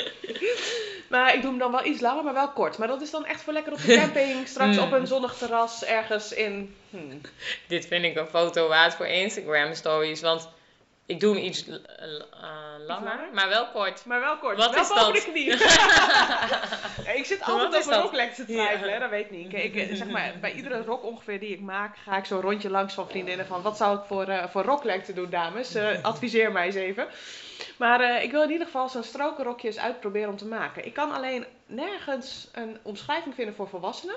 maar 1.10 1.34
ik 1.34 1.40
doe 1.40 1.50
hem 1.50 1.58
dan 1.58 1.70
wel 1.70 1.84
iets 1.84 2.00
langer, 2.00 2.24
maar 2.24 2.34
wel 2.34 2.52
kort. 2.52 2.78
Maar 2.78 2.88
dat 2.88 3.02
is 3.02 3.10
dan 3.10 3.24
echt 3.24 3.42
voor 3.42 3.52
lekker 3.52 3.72
op 3.72 3.82
de 3.82 3.94
camping, 3.94 4.46
straks 4.48 4.78
op 4.78 4.92
een 4.92 5.06
zonnig 5.06 5.34
terras 5.34 5.84
ergens 5.84 6.32
in. 6.32 6.76
Hmm. 6.90 7.20
Dit 7.68 7.86
vind 7.86 8.04
ik 8.04 8.16
een 8.16 8.26
foto 8.26 8.68
waard 8.68 8.94
voor 8.94 9.06
Instagram 9.06 9.74
stories, 9.74 10.20
want 10.20 10.48
ik 11.06 11.20
doe 11.20 11.34
hem 11.34 11.44
iets 11.44 11.66
eh, 11.68 11.76
langer, 12.86 13.28
maar 13.32 13.48
wel 13.48 13.66
kort. 13.68 14.04
Maar 14.04 14.20
wel 14.20 14.38
kort. 14.38 14.56
Wat 14.56 14.70
wel 14.74 14.82
is 14.82 14.88
boven 14.88 15.04
dat? 15.04 15.14
de 15.14 15.30
knie. 15.30 15.50
Ik 17.18 17.24
zit 17.24 17.42
altijd 17.42 17.76
over 17.76 17.92
dat? 17.92 18.02
roklek 18.02 18.34
te 18.34 18.44
twijfelen, 18.44 18.92
Ja. 18.94 18.98
dat 18.98 19.10
weet 19.10 19.30
niet. 19.30 19.52
Ik, 19.54 19.74
eh, 19.76 19.94
zeg 19.96 20.08
maar, 20.08 20.32
bij 20.40 20.52
iedere 20.52 20.82
rok 20.82 21.04
ongeveer 21.04 21.40
die 21.40 21.50
ik 21.50 21.60
maak, 21.60 21.96
ga 21.96 22.16
ik 22.16 22.24
zo'n 22.24 22.40
rondje 22.40 22.70
langs 22.70 22.94
van 22.94 23.08
vriendinnen 23.08 23.46
van 23.46 23.62
wat 23.62 23.76
zou 23.76 23.98
ik 23.98 24.04
voor, 24.04 24.24
eh 24.28 24.48
voor 24.48 24.62
roklengte 24.62 25.12
doen, 25.12 25.30
dames? 25.30 25.76
Adviseer 26.02 26.52
mij 26.52 26.66
eens 26.66 26.74
even. 26.74 27.06
Maar 27.78 28.22
ik 28.22 28.30
wil 28.30 28.42
in 28.42 28.50
ieder 28.50 28.66
geval 28.66 28.88
zo'n 28.88 29.02
strokenrokje 29.02 29.66
eens 29.68 29.78
uitproberen 29.78 30.28
om 30.28 30.36
te 30.36 30.46
maken. 30.46 30.84
Ik 30.86 30.94
kan 30.94 31.12
alleen 31.12 31.46
nergens 31.66 32.48
een 32.52 32.78
omschrijving 32.82 33.34
vinden 33.34 33.54
voor 33.54 33.68
volwassenen. 33.68 34.16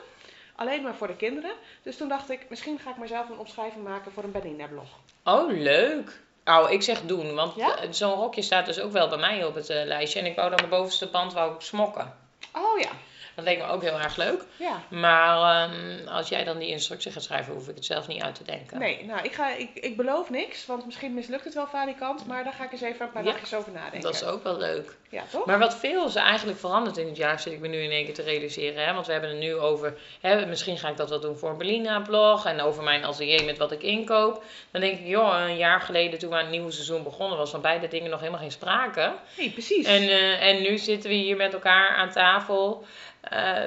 Alleen 0.56 0.82
maar 0.84 0.96
voor 0.96 1.08
de 1.08 1.16
kinderen. 1.16 1.52
Dus 1.84 1.98
toen 1.98 2.08
dacht 2.08 2.30
ik, 2.30 2.46
misschien 2.50 2.80
ga 2.80 2.90
ik 2.90 2.98
mezelf 2.98 3.30
een 3.30 3.38
opschrijving 3.38 3.84
maken 3.84 4.12
voor 4.12 4.24
een 4.24 4.32
Benina 4.32 4.68
blog. 4.68 4.88
Oh, 5.24 5.52
leuk. 5.52 6.24
Oh, 6.46 6.72
ik 6.72 6.82
zeg 6.82 7.02
doen, 7.02 7.34
want 7.34 7.56
Ja? 7.56 7.78
eh, 7.78 7.88
zo'n 7.92 8.14
rokje 8.14 8.42
staat 8.42 8.66
dus 8.66 8.80
ook 8.80 8.92
wel 8.92 9.08
bij 9.08 9.18
mij 9.18 9.46
op 9.46 9.56
het 9.56 9.70
eh, 9.70 9.86
lijstje. 9.86 10.20
En 10.20 10.26
ik 10.26 10.36
wou 10.36 10.50
dan 10.50 10.58
de 10.58 10.68
bovenste 10.68 11.08
band 11.08 11.34
wou 11.34 11.54
ik 11.56 11.62
smokken. 11.62 12.14
Oh 12.52 12.80
ja, 12.80 12.90
Dat 13.36 13.46
leek 13.46 13.58
me 13.58 13.66
ook 13.66 13.82
heel 13.82 14.00
erg 14.00 14.16
leuk. 14.16 14.44
ja. 14.58 14.82
Maar 14.90 15.70
ehm, 15.70 16.08
als 16.08 16.30
jij 16.30 16.44
dan 16.44 16.58
die 16.58 16.70
instructie 16.70 17.12
gaat 17.12 17.24
schrijven, 17.24 17.54
hoef 17.54 17.68
ik 17.68 17.76
het 17.76 17.86
zelf 17.86 18.08
niet 18.08 18.22
uit 18.22 18.36
te 18.36 18.44
denken. 18.44 18.80
Nee, 18.80 19.06
nou, 19.06 19.24
ik, 19.24 19.34
ga, 19.34 19.56
ik, 19.56 19.70
ik 19.74 19.98
beloof 19.98 20.30
niks, 20.30 20.66
want 20.66 20.86
misschien 20.86 21.14
mislukt 21.14 21.44
het 21.44 21.54
wel 21.54 21.68
valikant, 21.68 22.26
maar 22.26 22.44
daar 22.44 22.54
ga 22.54 22.64
ik 22.64 22.72
eens 22.72 22.82
even 22.82 23.06
een 23.06 23.12
paar 23.12 23.24
Ja, 23.24 23.32
dagjes 23.32 23.54
over 23.54 23.72
nadenken. 23.72 24.02
Dat 24.02 24.14
is 24.14 24.24
ook 24.24 24.44
wel 24.44 24.58
leuk. 24.58 24.96
Ja, 25.10 25.24
toch? 25.32 25.46
Maar 25.46 25.60
wat 25.60 25.76
veel 25.78 26.06
is 26.06 26.16
eigenlijk 26.16 26.60
veranderd 26.60 26.98
in 26.98 27.08
het 27.08 27.18
jaar, 27.18 27.40
zit 27.40 27.54
ik 27.54 27.60
me 27.60 27.68
nu 27.68 27.78
in 27.78 27.92
één 27.92 28.06
keer 28.06 28.14
te 28.14 28.22
realiseren. 28.22 28.86
Hè? 28.86 28.94
Want 28.94 29.06
we 29.06 29.12
hebben 29.12 29.30
het 29.30 29.40
nu 29.40 29.56
over, 29.56 29.98
hè, 30.22 30.46
misschien 30.46 30.78
ga 30.78 30.90
ik 30.90 30.98
dat 30.98 31.10
wel 31.10 31.20
doen 31.20 31.38
voor 31.38 31.50
een 31.50 31.58
Belina-blog 31.58 32.46
en 32.46 32.62
over 32.62 32.84
mijn 32.84 33.06
atelier 33.06 33.46
met 33.46 33.58
wat 33.58 33.72
ik 33.72 33.82
inkoop. 33.84 34.44
Dan 34.72 34.82
denk 34.82 35.00
ik, 35.00 35.06
joh, 35.06 35.40
een 35.40 35.58
jaar 35.58 35.82
geleden 35.82 36.20
toen 36.20 36.30
we 36.30 36.36
aan 36.36 36.42
het 36.42 36.52
nieuwe 36.52 36.72
seizoen 36.72 37.04
begonnen, 37.04 37.38
was 37.38 37.50
van 37.50 37.62
beide 37.62 37.88
dingen 37.88 38.10
nog 38.10 38.20
helemaal 38.20 38.42
geen 38.42 38.52
sprake. 38.52 39.14
Nee, 39.38 39.52
precies. 39.52 39.86
En, 39.86 40.02
eh, 40.02 40.48
en 40.48 40.62
nu 40.62 40.78
zitten 40.78 41.10
we 41.10 41.16
hier 41.16 41.36
met 41.36 41.54
elkaar 41.54 41.96
aan 41.96 42.12
tafel 42.12 42.86
eh, 43.30 43.64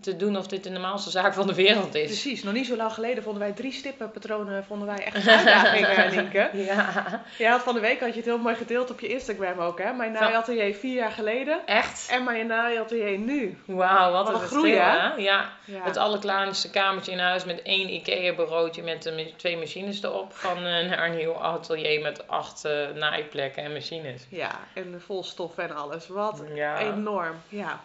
te 0.00 0.16
doen 0.16 0.36
of 0.36 0.46
dit 0.46 0.64
de 0.64 0.70
normaalste 0.70 1.10
zaak 1.10 1.34
van 1.34 1.46
de 1.46 1.54
wereld 1.54 1.94
is. 1.94 2.06
Precies, 2.06 2.42
nog 2.42 2.52
niet 2.52 2.66
zo 2.66 2.76
lang 2.76 2.92
geleden 2.92 3.22
vonden 3.22 3.42
wij 3.42 3.52
drie 3.52 3.72
stippenpatronen 3.72 4.64
vonden 4.64 4.86
wij 4.88 5.04
echt 5.04 5.16
een 5.26 5.28
uitdaging, 5.32 6.14
Nienke. 6.14 6.50
Ja, 6.52 7.22
Ja, 7.38 7.60
van 7.60 7.74
de 7.74 7.80
week 7.80 8.00
had 8.00 8.08
je 8.08 8.16
het 8.16 8.24
heel 8.24 8.38
mooi 8.38 8.54
gedeeld 8.54 8.90
op 8.90 9.00
je 9.00 9.08
Instagram 9.08 9.58
ook, 9.58 9.78
hè? 9.82 9.92
Mijn 9.92 10.12
naaiatelier 10.12 10.74
vier 10.74 10.94
jaar 10.94 11.10
geleden 11.10 11.66
echt? 11.66 12.08
en 12.10 12.24
mijn 12.24 12.46
naaiatelier 12.46 13.18
nu. 13.18 13.58
Wauw, 13.64 14.12
wat, 14.12 14.24
Wat 14.24 14.32
een 14.34 14.38
verschil, 14.40 14.58
groei, 14.60 14.74
hè? 14.74 15.14
Ja. 15.14 15.50
Ja. 15.64 15.82
Het 15.82 15.96
allerkleinste 15.96 16.70
kamertje 16.70 17.12
in 17.12 17.18
huis 17.18 17.44
met 17.44 17.62
één 17.62 17.88
IKEA-bureautje 17.94 18.82
met 18.82 19.12
met 19.14 19.38
twee 19.38 19.56
machines 19.56 20.02
erop. 20.02 20.32
Van 20.34 20.56
eh, 20.56 20.62
naar 20.62 21.04
een 21.08 21.16
nieuw 21.16 21.34
atelier 21.34 22.00
met 22.00 22.28
acht 22.28 22.64
eh, 22.64 22.72
naaiplekken 22.94 23.62
en 23.62 23.72
machines. 23.72 24.26
Ja, 24.28 24.50
en 24.74 25.00
vol 25.06 25.24
stof 25.24 25.58
en 25.58 25.76
alles. 25.76 26.08
Wat 26.08 26.42
Ja. 26.54 26.78
enorm. 26.78 27.36
Ja. 27.48 27.80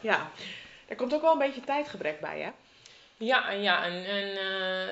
ja. 0.00 0.30
Er 0.92 0.98
komt 0.98 1.14
ook 1.14 1.22
wel 1.22 1.32
een 1.32 1.38
beetje 1.38 1.60
tijdgebrek 1.60 2.20
bij, 2.20 2.40
hè? 2.40 2.50
Ja, 3.24 3.48
en 3.50 3.62
ja, 3.62 3.84
en, 3.84 4.04
en 4.04 4.36
eh, 4.36 4.88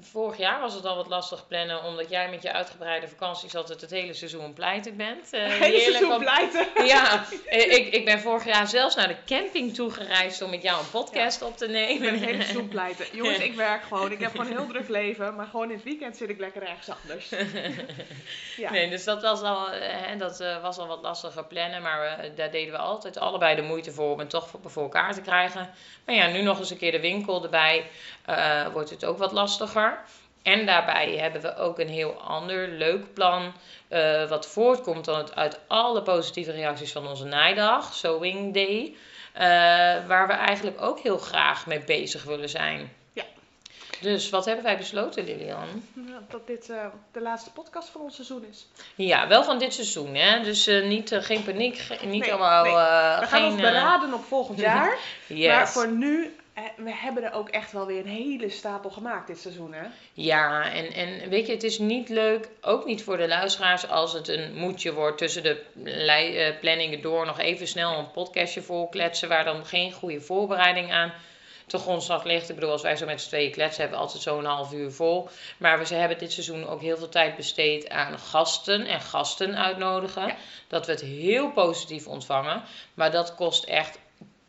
vorig 0.00 0.36
jaar 0.38 0.60
was 0.60 0.74
het 0.74 0.84
al 0.86 0.96
wat 0.96 1.08
lastig 1.08 1.46
plannen, 1.46 1.82
omdat 1.84 2.10
jij 2.10 2.28
met 2.30 2.42
je 2.42 2.52
uitgebreide 2.52 3.08
vakanties 3.08 3.54
altijd 3.54 3.80
het 3.80 3.90
hele 3.90 4.14
seizoen 4.14 4.52
pleiten 4.52 4.96
bent. 4.96 5.32
Eh, 5.32 5.46
Hele 5.46 5.80
seizoen 5.80 6.12
op- 6.12 6.20
pleiten. 6.20 6.66
Ja, 6.86 7.24
eh, 7.46 7.72
ik, 7.72 7.94
ik 7.94 8.04
ben 8.04 8.20
vorig 8.20 8.44
jaar 8.44 8.66
zelfs 8.66 8.94
naar 8.94 9.08
de 9.08 9.16
camping 9.26 9.74
toegereisd 9.74 10.42
om 10.42 10.50
met 10.50 10.62
jou 10.62 10.78
een 10.80 10.90
podcast 10.90 11.42
op 11.42 11.56
te 11.56 11.64
Ik 11.64 11.70
nemen. 11.70 12.00
ben 12.00 12.12
het 12.14 12.24
hele 12.24 12.42
seizoen 12.42 12.68
pleiten. 12.68 13.06
Jongens, 13.12 13.38
ik 13.50 13.54
werk 13.54 13.82
gewoon. 13.82 14.12
Ik 14.12 14.20
heb 14.20 14.30
gewoon 14.30 14.46
een 14.46 14.56
heel 14.56 14.66
druk 14.66 14.88
leven. 14.88 15.34
Maar 15.36 15.46
gewoon 15.46 15.68
in 15.68 15.74
het 15.76 15.84
weekend 15.84 16.16
zit 16.16 16.28
ik 16.28 16.38
lekker 16.38 16.62
ergens 16.62 16.88
anders. 17.02 17.28
Ja. 18.56 18.70
Nee, 18.70 18.90
dus 18.90 19.04
dat 19.04 19.22
was 19.22 19.42
al, 19.42 19.66
hè, 19.70 20.16
dat, 20.16 20.44
was 20.62 20.78
al 20.78 20.86
wat 20.86 21.02
lastiger 21.02 21.44
plannen. 21.44 21.82
Maar 21.82 22.30
daar 22.34 22.50
deden 22.50 22.72
we 22.72 22.78
altijd 22.78 23.18
allebei 23.18 23.56
de 23.56 23.62
moeite 23.62 23.90
voor 23.92 24.12
om 24.12 24.18
het 24.18 24.30
toch 24.30 24.48
voor, 24.48 24.60
voor 24.64 24.82
elkaar 24.82 25.14
te 25.14 25.20
krijgen. 25.20 25.70
Maar 26.06 26.14
ja, 26.14 26.26
nu 26.26 26.42
nog 26.42 26.58
eens 26.58 26.70
een 26.70 26.76
keer 26.78 26.92
de 26.92 27.00
winkel 27.00 27.42
erbij. 27.42 27.71
Eh, 28.24 28.66
wordt 28.72 28.90
het 28.90 29.04
ook 29.04 29.18
wat 29.18 29.32
lastiger. 29.32 29.98
En 30.42 30.66
daarbij 30.66 31.16
hebben 31.16 31.40
we 31.42 31.56
ook 31.56 31.78
een 31.78 31.88
heel 31.88 32.12
ander 32.20 32.68
leuk 32.68 33.14
plan. 33.14 33.52
eh, 33.88 34.28
wat 34.28 34.46
voortkomt 34.46 35.04
dan 35.04 35.34
uit 35.34 35.60
alle 35.66 36.02
positieve 36.02 36.52
reacties 36.52 36.92
van 36.92 37.06
onze 37.06 37.24
naaidag, 37.24 37.94
Sewing 37.94 38.54
Day. 38.54 38.94
eh, 39.32 39.42
waar 40.06 40.26
we 40.26 40.32
eigenlijk 40.32 40.80
ook 40.82 40.98
heel 41.00 41.18
graag 41.18 41.66
mee 41.66 41.80
bezig 41.80 42.22
willen 42.24 42.48
zijn. 42.48 42.92
Ja. 43.12 43.22
Dus 44.00 44.30
wat 44.30 44.44
hebben 44.44 44.64
wij 44.64 44.76
besloten, 44.76 45.24
Lilian? 45.24 45.84
Dat 46.28 46.46
dit 46.46 46.66
de 47.12 47.20
laatste 47.20 47.50
podcast 47.52 47.88
van 47.88 48.00
ons 48.00 48.14
seizoen 48.14 48.44
is. 48.50 48.66
Ja, 48.94 49.28
wel 49.28 49.44
van 49.44 49.58
dit 49.58 49.74
seizoen, 49.74 50.14
hè? 50.14 50.42
Dus 50.42 50.66
niet, 50.66 51.16
geen 51.20 51.44
paniek, 51.44 51.78
ge- 51.78 52.06
niet 52.06 52.20
Nee, 52.22 52.32
allemaal. 52.32 52.62
nee. 52.64 52.72
We 52.72 53.26
gaan 53.26 53.40
geen, 53.40 53.44
ons 53.52 53.60
beraden 53.60 54.14
op 54.14 54.24
volgend 54.24 54.58
jaar. 54.58 54.96
yes. 55.26 55.46
Maar 55.48 55.68
voor 55.68 55.88
nu, 55.88 56.36
we 56.76 56.94
hebben 56.94 57.22
er 57.22 57.32
ook 57.32 57.48
echt 57.48 57.72
wel 57.72 57.86
weer 57.86 57.98
een 57.98 58.06
hele 58.06 58.48
stapel 58.48 58.90
gemaakt 58.90 59.26
dit 59.26 59.38
seizoen, 59.38 59.72
hè? 59.72 59.86
Ja, 60.12 60.72
en, 60.72 60.92
en 60.92 61.28
weet 61.28 61.46
je, 61.46 61.52
het 61.52 61.62
is 61.62 61.78
niet 61.78 62.08
leuk, 62.08 62.48
ook 62.60 62.84
niet 62.84 63.02
voor 63.02 63.16
de 63.16 63.28
luisteraars, 63.28 63.88
als 63.88 64.12
het 64.12 64.28
een 64.28 64.54
moedje 64.54 64.92
wordt 64.92 65.18
tussen 65.18 65.42
de 65.42 65.64
eh, 65.84 66.60
planningen 66.60 67.02
door 67.02 67.26
nog 67.26 67.38
even 67.38 67.66
snel 67.66 67.98
een 67.98 68.10
podcastje 68.10 68.62
volkletsen, 68.62 69.28
waar 69.28 69.44
dan 69.44 69.66
geen 69.66 69.92
goede 69.92 70.20
voorbereiding 70.20 70.92
aan 70.92 71.12
te 71.66 71.78
grondslag 71.78 72.24
ligt. 72.24 72.48
Ik 72.48 72.54
bedoel, 72.54 72.70
als 72.70 72.82
wij 72.82 72.96
zo 72.96 73.06
met 73.06 73.20
z'n 73.20 73.28
tweeën 73.28 73.50
kletsen, 73.50 73.80
hebben 73.80 73.98
we 73.98 74.04
altijd 74.04 74.22
zo'n 74.22 74.44
half 74.44 74.72
uur 74.72 74.92
vol. 74.92 75.28
Maar 75.58 75.78
we 75.78 75.94
hebben 75.94 76.18
dit 76.18 76.32
seizoen 76.32 76.66
ook 76.68 76.80
heel 76.80 76.96
veel 76.96 77.08
tijd 77.08 77.36
besteed 77.36 77.88
aan 77.88 78.18
gasten 78.18 78.86
en 78.86 79.00
gasten 79.00 79.56
uitnodigen. 79.56 80.26
Ja. 80.26 80.36
Dat 80.68 80.86
we 80.86 80.92
het 80.92 81.00
heel 81.00 81.50
positief 81.50 82.06
ontvangen. 82.06 82.62
Maar 82.94 83.10
dat 83.10 83.34
kost 83.34 83.64
echt 83.64 83.98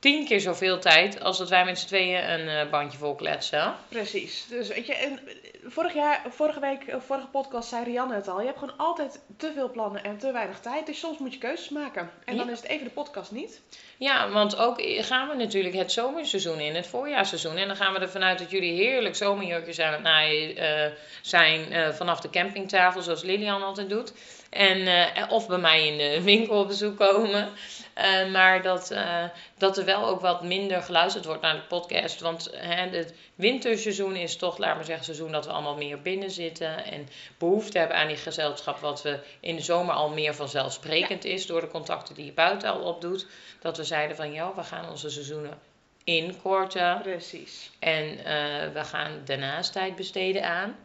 tien 0.03 0.25
keer 0.25 0.39
zoveel 0.39 0.79
tijd 0.79 1.22
als 1.22 1.38
dat 1.38 1.50
wij 1.50 1.65
met 1.65 1.79
z'n 1.79 1.88
tweeën 1.88 2.29
een 2.29 2.48
eh, 2.48 2.69
bandje 2.69 2.98
vol 2.98 3.15
kletsen. 3.15 3.75
Precies. 3.89 4.45
Dus 4.50 4.67
weet 4.67 4.86
je, 4.86 4.93
en 4.95 5.19
eh, 5.27 5.33
vorig 5.65 5.93
jaar, 5.93 6.22
vorige 6.29 6.60
week, 6.60 6.83
eh, 6.83 6.95
vorige 7.00 7.27
podcast 7.27 7.69
zei 7.69 7.83
Rianne 7.83 8.15
het 8.15 8.27
al. 8.27 8.39
Je 8.39 8.45
hebt 8.45 8.60
gewoon 8.60 8.77
altijd 8.77 9.19
te 9.38 9.51
veel 9.55 9.72
plannen 9.72 10.03
en 10.03 10.17
te 10.17 10.31
weinig 10.31 10.60
tijd. 10.60 10.86
Dus 10.86 11.00
soms 11.00 11.17
moet 11.17 11.33
je 11.33 11.39
keuzes 11.39 11.69
maken. 11.69 12.12
En 12.25 12.38
dan 12.38 12.45
Ja. 12.45 12.51
is 12.51 12.62
het 12.62 12.69
even 12.69 12.86
de 12.86 12.91
podcast 12.91 13.31
niet. 13.31 13.62
Ja, 13.98 14.29
want 14.29 14.57
ook 14.57 14.81
gaan 14.81 15.27
we 15.27 15.36
natuurlijk 15.36 15.75
het 15.75 15.91
zomerseizoen 15.91 16.60
in, 16.60 16.75
het 16.75 16.88
voorjaarsseizoen. 16.88 17.57
En 17.57 17.67
dan 17.67 17.75
gaan 17.75 17.93
we 17.93 18.00
ervan 18.00 18.24
uit 18.24 18.39
dat 18.39 18.51
jullie 18.51 18.74
heerlijk 18.74 19.15
zomerjurkjes 19.15 19.79
aan 19.79 19.93
het 19.93 20.01
naaien 20.01 20.93
zijn 21.22 21.93
vanaf 21.93 22.19
de 22.19 22.29
campingtafel, 22.29 23.01
zoals 23.01 23.24
Lilian 23.24 23.63
altijd 23.63 23.89
doet. 23.89 24.13
En, 24.53 24.88
eh, 24.88 25.31
of 25.31 25.48
bij 25.48 25.57
mij 25.57 25.88
in 25.88 25.98
de 25.98 26.22
winkel 26.31 26.60
op 26.60 26.67
bezoek 26.67 26.98
komen. 26.98 27.50
Eh, 27.93 28.31
maar 28.31 28.62
dat, 28.62 28.91
eh, 28.91 29.24
dat 29.57 29.77
er 29.77 29.86
wel 29.86 30.05
ook 30.05 30.22
wat 30.22 30.43
minder 30.43 30.81
geluisterd 30.81 31.25
wordt 31.25 31.41
naar 31.41 31.55
de 31.55 31.62
podcast. 31.62 32.22
Want 32.22 32.50
hè, 32.55 32.89
het 32.89 33.13
winterseizoen 33.36 34.15
is 34.15 34.36
toch, 34.36 34.57
laat 34.57 34.75
maar 34.75 34.86
zeggen, 34.86 35.05
seizoen 35.05 35.31
dat 35.31 35.45
we 35.45 35.51
allemaal 35.51 35.75
meer 35.75 36.01
binnen 36.01 36.31
zitten. 36.31 36.86
En 36.86 37.07
behoefte 37.38 37.77
hebben 37.77 37.98
aan 37.98 38.07
die 38.07 38.17
gezelschap, 38.17 38.79
wat 38.79 39.01
we 39.01 39.19
in 39.39 39.55
de 39.55 39.62
zomer 39.62 39.95
al 39.95 40.10
meer 40.10 40.36
vanzelfsprekend 40.36 41.25
is. 41.25 41.45
Door 41.45 41.62
de 41.62 41.67
contacten 41.67 42.15
die 42.15 42.25
je 42.25 42.33
buiten 42.33 42.69
al 42.69 42.81
opdoet. 42.81 43.27
Dat 43.60 43.77
we 43.77 43.83
zeiden 43.83 44.15
van, 44.15 44.33
ja, 44.33 44.55
we 44.55 44.63
gaan 44.63 44.89
onze 44.89 45.10
seizoenen 45.10 45.60
inkorten. 46.03 47.01
Precies. 47.01 47.72
En 47.79 48.17
we 48.74 48.83
gaan 48.83 49.22
daarnaast 49.25 49.72
tijd 49.72 49.95
besteden 49.95 50.43
aan. 50.43 50.75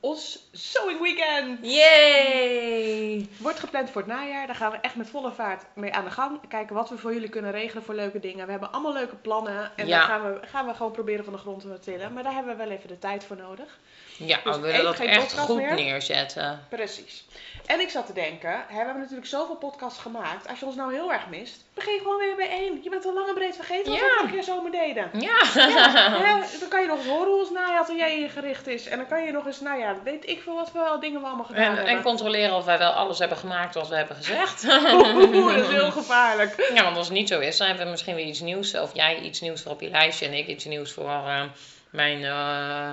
Ons 0.00 0.48
sewing 0.52 1.00
weekend 1.00 1.58
Yay! 1.62 3.28
wordt 3.38 3.60
gepland 3.60 3.90
voor 3.90 4.00
het 4.00 4.10
najaar. 4.10 4.46
Daar 4.46 4.56
gaan 4.56 4.70
we 4.70 4.76
echt 4.76 4.94
met 4.96 5.10
volle 5.10 5.32
vaart 5.32 5.64
mee 5.74 5.92
aan 5.92 6.04
de 6.04 6.10
gang. 6.10 6.40
Kijken 6.48 6.74
wat 6.74 6.88
we 6.88 6.98
voor 6.98 7.12
jullie 7.12 7.28
kunnen 7.28 7.50
regelen 7.50 7.82
voor 7.82 7.94
leuke 7.94 8.20
dingen. 8.20 8.44
We 8.44 8.50
hebben 8.50 8.72
allemaal 8.72 8.92
leuke 8.92 9.16
plannen. 9.16 9.70
En 9.76 9.86
Ja. 9.86 9.98
daar 9.98 10.06
gaan 10.08 10.32
we, 10.32 10.46
gaan 10.46 10.66
we 10.66 10.74
gewoon 10.74 10.92
proberen 10.92 11.24
van 11.24 11.32
de 11.32 11.38
grond 11.38 11.60
te 11.60 11.78
tillen. 11.80 12.12
Maar 12.12 12.22
daar 12.22 12.34
hebben 12.34 12.56
we 12.56 12.64
wel 12.64 12.72
even 12.76 12.88
de 12.88 12.98
tijd 12.98 13.24
voor 13.24 13.36
nodig. 13.36 13.78
Ja, 14.26 14.38
Dus 14.44 14.56
we 14.56 14.62
willen 14.62 14.82
dat 14.84 14.96
geen 14.96 15.08
echt 15.08 15.38
goed 15.38 15.56
meer? 15.56 15.74
neerzetten. 15.74 16.64
Precies. 16.68 17.24
En 17.66 17.80
ik 17.80 17.88
zat 17.90 18.06
te 18.06 18.12
denken, 18.12 18.50
hè, 18.50 18.66
we 18.66 18.74
hebben 18.74 18.98
natuurlijk 18.98 19.26
zoveel 19.26 19.56
podcasts 19.56 19.98
gemaakt. 20.00 20.48
Als 20.48 20.58
je 20.58 20.66
ons 20.66 20.74
nou 20.74 20.92
heel 20.94 21.12
erg 21.12 21.28
mist, 21.28 21.64
begin 21.74 21.98
gewoon 21.98 22.16
weer 22.18 22.36
bij 22.36 22.48
één. 22.48 22.80
Je 22.82 22.90
bent 22.90 23.04
al 23.06 23.14
lang 23.14 23.28
en 23.28 23.34
breed 23.34 23.56
vergeten 23.56 23.90
wat 23.92 24.00
Ja. 24.00 24.06
we 24.06 24.12
vorige 24.16 24.34
keer 24.34 24.42
zomer 24.42 24.70
deden. 24.70 25.10
Ja! 25.12 25.38
Ja, 25.54 26.40
dan 26.60 26.68
kan 26.68 26.80
je 26.80 26.86
nog 26.86 26.98
eens 26.98 27.06
horen 27.06 27.26
hoe 27.30 27.38
ons 27.40 27.50
naaiatelier 27.50 28.06
ingericht 28.22 28.66
is. 28.66 28.86
En 28.86 28.96
dan 28.98 29.06
kan 29.06 29.24
je 29.24 29.32
nog 29.32 29.46
eens, 29.46 29.60
nou 29.60 29.78
ja, 29.80 29.96
weet 30.04 30.28
ik 30.28 30.40
veel 30.42 30.54
wat 30.54 30.70
voor 30.70 30.98
dingen 31.00 31.20
we 31.20 31.26
allemaal 31.26 31.44
gedaan 31.44 31.62
En, 31.72 31.78
en 31.78 31.84
hebben. 31.86 32.04
controleren 32.04 32.56
of 32.56 32.64
wij 32.64 32.78
wel 32.78 32.90
alles 32.92 33.18
hebben 33.18 33.38
gemaakt 33.38 33.74
wat 33.74 33.88
we 33.88 33.96
hebben 33.96 34.16
gezegd. 34.16 34.64
Oeh, 34.64 35.54
dat 35.56 35.64
is 35.64 35.68
heel 35.70 35.90
gevaarlijk. 35.90 36.70
Ja, 36.74 36.82
want 36.84 36.96
als 36.96 37.06
het 37.06 37.16
niet 37.16 37.28
zo 37.28 37.38
is, 37.40 37.56
dan 37.56 37.66
hebben 37.66 37.84
we 37.84 37.90
misschien 37.90 38.14
weer 38.14 38.26
iets 38.26 38.40
nieuws. 38.40 38.74
Of 38.74 38.94
jij 38.94 39.18
iets 39.20 39.40
nieuws 39.40 39.62
voor 39.62 39.72
op 39.72 39.80
je 39.80 39.90
lijstje 39.90 40.26
en 40.26 40.32
ik 40.34 40.46
iets 40.46 40.64
nieuws 40.64 40.92
voor 40.92 41.08
eh, 41.08 41.42
mijn 41.90 42.24
eh, 42.24 42.92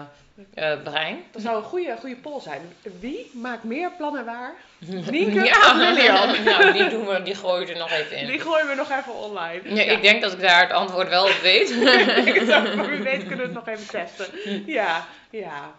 eh, 0.54 0.82
brein. 0.84 1.24
Dat 1.32 1.42
zou 1.42 1.58
een 1.58 1.63
goede, 1.63 1.96
goede 2.00 2.16
poll 2.16 2.39
zijn. 2.42 2.62
Wie 3.00 3.32
maakt 3.34 3.63
meer 3.63 3.92
plannen 3.98 4.25
waar? 4.25 4.54
Nienke 5.12 5.44
ja, 5.44 5.72
of 5.72 5.75
Lilian? 5.75 6.44
nou, 6.44 6.72
die, 6.72 6.89
doen 6.89 7.08
we, 7.08 7.22
die 7.24 7.36
gooien 7.36 7.68
we 7.68 7.74
er 7.74 7.80
nog 7.80 7.92
even 7.92 8.18
in. 8.18 8.27
Die 8.27 8.39
gooien 8.39 8.68
we 8.68 8.75
nog 8.75 8.89
even 8.92 9.13
online. 9.13 9.75
Ja, 9.75 9.84
Ik 9.84 10.01
denk 10.01 10.22
dat 10.22 10.34
ik 10.34 10.42
daar 10.42 10.62
het 10.62 10.72
antwoord 10.72 11.10
wel 11.10 11.25
op 11.25 11.39
weet. 11.42 11.70
Ik 12.25 12.48
maar 12.75 12.89
wie 12.89 13.01
weet 13.01 13.20
kunnen 13.20 13.38
we 13.38 13.44
het 13.44 13.54
nog 13.54 13.68
even 13.68 13.88
testen. 13.88 14.63
Ja, 14.66 15.06
ja. 15.30 15.75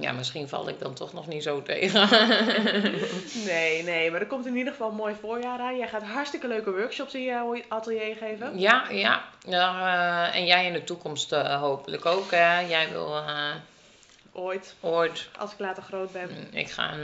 Ja, 0.00 0.12
misschien 0.12 0.48
val 0.48 0.68
ik 0.68 0.78
dan 0.78 0.94
toch 0.94 1.12
nog 1.12 1.26
niet 1.26 1.42
zo 1.42 1.62
tegen. 1.62 2.08
Nee, 3.44 3.82
nee, 3.82 4.10
maar 4.10 4.20
er 4.20 4.26
komt 4.26 4.46
in 4.46 4.56
ieder 4.56 4.72
geval 4.72 4.88
een 4.88 4.94
mooi 4.96 5.14
voorjaar 5.20 5.58
aan. 5.60 5.76
Jij 5.76 5.88
gaat 5.88 6.02
hartstikke 6.02 6.48
leuke 6.48 6.70
workshops 6.70 7.14
in 7.14 7.22
jouw 7.22 7.56
atelier 7.68 8.16
geven. 8.16 8.58
Ja, 8.58 8.84
ja. 8.90 9.24
ja 9.46 9.70
eh, 10.30 10.36
en 10.36 10.46
jij 10.46 10.66
in 10.66 10.72
de 10.72 10.84
toekomst 10.84 11.32
eh, 11.32 11.60
hopelijk 11.60 12.06
ook. 12.06 12.30
Hè? 12.30 12.60
Jij 12.60 12.88
wil 12.90 13.16
eh, 13.16 13.50
Ooit, 14.32 14.74
ooit. 14.80 15.28
als 15.38 15.52
ik 15.52 15.58
later 15.58 15.82
groot 15.82 16.12
ben. 16.12 16.28
mm, 16.30 16.56
Ik 16.58 16.70
ga. 16.70 16.94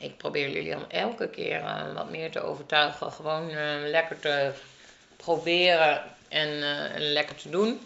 Ik 0.00 0.16
probeer 0.16 0.48
Lilian 0.48 0.90
elke 0.90 1.28
keer 1.28 1.62
wat 1.94 2.10
meer 2.10 2.30
te 2.30 2.40
overtuigen. 2.40 3.12
Gewoon 3.12 3.50
lekker 3.90 4.18
te 4.20 4.50
proberen. 5.16 6.02
en, 6.28 6.62
en 6.94 7.12
lekker 7.12 7.36
te 7.36 7.50
doen. 7.50 7.80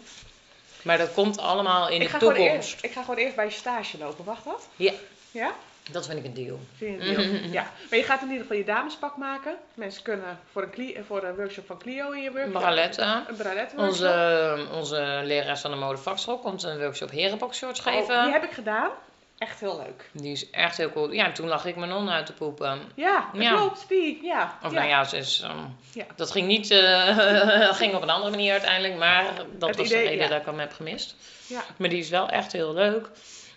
Maar 0.81 0.97
dat 0.97 1.13
komt 1.13 1.37
allemaal 1.37 1.89
in 1.89 2.01
ik, 2.01 2.11
de 2.11 2.17
toekomst. 2.17 2.41
eerst, 2.41 2.83
ik 2.83 2.91
ga 2.91 3.01
gewoon 3.01 3.19
eerst 3.19 3.35
bij 3.35 3.45
je 3.45 3.51
stage 3.51 3.97
lopen. 3.97 4.25
Wacht 4.25 4.45
dat? 4.45 4.67
Ja. 4.75 4.91
Ja? 5.31 5.51
Dat 5.91 6.05
vind 6.05 6.19
ik 6.19 6.25
een 6.25 6.33
deal. 6.33 6.59
Vind 6.77 7.03
je 7.03 7.07
het 7.09 7.17
deal? 7.17 7.51
Ja. 7.51 7.71
Maar 7.89 7.99
je 7.99 8.05
gaat 8.05 8.21
in 8.21 8.27
ieder 8.27 8.41
geval 8.41 8.57
je 8.57 8.63
damespak 8.63 9.17
maken. 9.17 9.55
Mensen 9.73 10.03
kunnen 10.03 10.39
voor 10.51 10.69
een, 10.71 11.03
voor 11.07 11.23
een 11.23 11.35
workshop 11.35 11.65
van 11.65 11.77
Clio 11.77 12.11
in 12.11 12.21
je 12.21 12.31
workshop. 12.31 12.53
Een 12.53 13.35
bralette. 13.35 13.77
Onze, 13.77 14.67
onze 14.73 15.21
lerares 15.23 15.61
van 15.61 15.71
de 15.71 15.77
modevakschool 15.77 16.37
komt 16.37 16.63
een 16.63 16.79
workshop 16.79 17.11
herenboxshorts 17.11 17.79
geven. 17.79 18.15
Oh, 18.15 18.23
die 18.23 18.31
heb 18.31 18.43
ik 18.43 18.51
gedaan. 18.51 18.89
Echt 19.39 19.59
heel 19.59 19.77
leuk. 19.77 20.09
Die 20.13 20.31
is 20.31 20.49
echt 20.49 20.77
heel 20.77 20.91
cool. 20.91 21.11
Ja, 21.11 21.31
toen 21.31 21.47
lag 21.47 21.65
ik 21.65 21.75
mijn 21.75 21.89
non 21.89 22.09
uit 22.09 22.25
te 22.25 22.33
poepen. 22.33 22.81
Ja, 22.95 23.29
dat 23.33 23.41
Ja. 23.41 23.55
klopt. 23.55 23.85
Die. 23.87 24.19
Ja. 24.23 24.57
Of 24.63 24.71
ja. 24.71 24.77
nou 24.77 24.89
ja, 24.89 25.03
ze 25.03 25.17
is, 25.17 25.41
ehm, 25.41 25.57
Ja. 25.93 26.05
dat 26.15 26.31
ging 26.31 26.47
niet, 26.47 26.71
eh, 26.71 27.73
ging 27.81 27.95
op 27.95 28.01
een 28.01 28.09
andere 28.09 28.29
manier 28.31 28.51
uiteindelijk, 28.51 28.97
maar 28.97 29.25
dat 29.57 29.69
Het 29.69 29.77
was 29.77 29.85
idee, 29.87 30.03
de 30.03 30.09
reden 30.09 30.29
dat 30.29 30.39
ik 30.39 30.45
hem 30.45 30.59
heb 30.59 30.73
gemist. 30.73 31.15
Ja. 31.47 31.61
Maar 31.77 31.89
die 31.89 31.99
is 31.99 32.09
wel 32.09 32.29
echt 32.29 32.51
heel 32.51 32.73
leuk. 32.73 33.09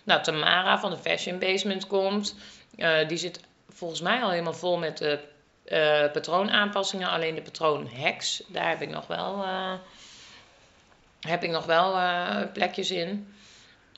Nou, 0.03 0.21
Tamara 0.21 0.79
van 0.79 0.91
de 0.91 0.97
Fashion 0.97 1.39
Basement 1.39 1.87
komt. 1.87 2.35
Eh, 2.75 3.07
die 3.07 3.17
zit 3.17 3.39
volgens 3.69 4.01
mij 4.01 4.21
al 4.21 4.29
helemaal 4.29 4.53
vol 4.53 4.77
met 4.77 4.97
de 4.97 5.19
eh, 5.63 6.11
patroonaanpassingen. 6.11 7.09
Alleen 7.09 7.35
de 7.35 7.41
patroonhacks, 7.41 8.43
daar 8.47 8.69
heb 8.69 8.81
ik 8.81 8.89
nog 8.89 9.07
wel, 9.07 9.45
heb 11.21 11.43
ik 11.43 11.49
nog 11.49 11.65
wel 11.65 11.97
plekjes 12.53 12.91
in. 12.91 13.33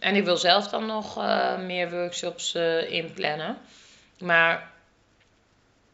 En 0.05 0.15
ik 0.15 0.23
wil 0.23 0.37
zelf 0.37 0.67
dan 0.67 0.85
nog 0.85 1.17
eh, 1.17 1.57
meer 1.57 1.91
workshops 1.91 2.53
eh, 2.53 2.91
inplannen. 2.91 3.57
Maar 4.19 4.71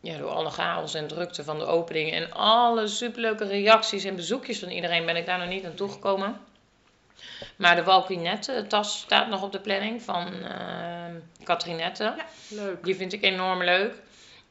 ja, 0.02 0.18
door 0.18 0.30
alle 0.30 0.50
chaos 0.50 0.94
en 0.94 1.08
drukte 1.08 1.44
van 1.44 1.60
de 1.60 1.66
opening 1.66 2.12
en 2.12 2.32
alle 2.32 2.88
superleuke 2.88 3.46
reacties 3.46 4.04
en 4.04 4.16
bezoekjes 4.16 4.60
van 4.60 4.70
iedereen 4.70 5.06
ben 5.06 5.16
ik 5.16 5.26
daar 5.26 5.40
nog 5.40 5.48
niet 5.48 5.66
aan 5.66 5.74
toegekomen. 5.74 6.38
Maar 7.56 7.76
de 7.76 7.84
Walkinet 7.84 8.66
tas 8.68 9.00
staat 9.00 9.28
nog 9.28 9.44
op 9.44 9.52
de 9.52 9.60
planning 9.60 10.02
van 10.02 10.34
uh, 10.44 11.44
Katrinette. 11.44 12.04
Ja, 12.04 12.26
leuk. 12.50 12.84
Die 12.84 12.96
vind 12.96 13.14
ik 13.14 13.24
enorm 13.24 13.64
leuk. 13.64 13.94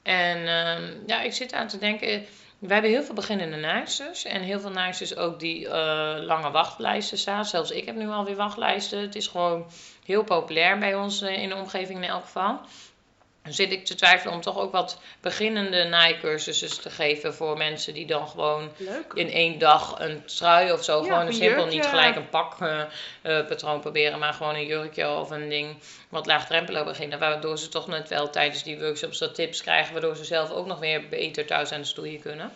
En 0.03 0.47
ehm, 0.47 0.93
ja, 1.07 1.21
ik 1.21 1.33
zit 1.33 1.53
aan 1.53 1.69
te 1.69 1.79
denken. 1.79 2.27
We 2.61 2.73
hebben 2.73 2.91
heel 2.91 3.03
veel 3.03 3.15
beginnende 3.15 3.57
naaisters. 3.57 4.25
En 4.25 4.43
heel 4.43 4.61
veel 4.61 4.71
naaisters 4.71 5.17
ook 5.17 5.41
die 5.41 5.69
eh, 5.69 6.23
lange 6.25 6.51
wachtlijsten 6.51 7.19
staan. 7.19 7.45
Zelfs 7.45 7.71
ik 7.71 7.87
heb 7.87 7.97
nu 7.97 8.09
alweer 8.09 8.37
wachtlijsten. 8.37 9.01
Het 9.01 9.15
is 9.15 9.27
gewoon 9.27 9.67
heel 10.05 10.25
populair 10.25 10.79
bij 10.79 10.95
ons 10.95 11.23
eh, 11.23 11.43
in 11.43 11.49
de 11.49 11.55
omgeving 11.55 12.03
in 12.03 12.09
elk 12.09 12.25
geval. 12.25 12.61
Dan 13.43 13.53
zit 13.53 13.73
ik 13.73 13.85
te 13.85 13.95
twijfelen 13.95 14.35
om 14.35 14.41
toch 14.41 14.59
ook 14.59 14.73
wat 14.73 14.99
beginnende 15.21 15.85
naaicursussen 15.85 16.81
te 16.81 16.91
geven 16.91 17.35
voor 17.35 17.57
mensen 17.57 17.95
die 17.95 18.07
dan 18.07 18.29
gewoon 18.29 18.71
Leuk. 18.77 19.13
in 19.15 19.31
één 19.31 19.59
dag 19.59 19.99
een 19.99 20.25
trui 20.25 20.73
of 20.73 20.85
zo. 20.85 20.99
Ja, 20.99 21.03
gewoon 21.03 21.27
een 21.27 21.33
simpel, 21.33 21.67
niet 21.67 21.87
gelijk 21.87 22.17
een 22.17 22.29
pak 22.29 22.61
eh, 22.61 22.81
eh, 23.23 23.47
patroon 23.47 23.81
proberen, 23.81 24.19
maar 24.19 24.33
gewoon 24.33 24.55
een 24.55 24.67
jurkje 24.67 25.11
of 25.11 25.31
een 25.31 25.49
ding 25.49 25.77
wat 26.09 26.27
laagdrempelig 26.27 26.85
beginnen. 26.85 27.19
Waardoor 27.19 27.59
ze 27.59 27.69
toch 27.69 27.87
net 27.87 28.09
wel 28.09 28.31
tijdens 28.31 28.63
die 28.63 28.79
workshops 28.79 29.19
dat 29.19 29.35
tips 29.35 29.63
krijgen, 29.63 29.93
waardoor 29.93 30.17
ze 30.17 30.25
zelf 30.25 30.51
ook 30.51 30.67
nog 30.67 30.79
weer 30.79 31.09
beter 31.09 31.47
thuis 31.47 31.73
aan 31.73 31.81
de 31.81 31.87
stoeien 31.87 32.21
kunnen. 32.21 32.53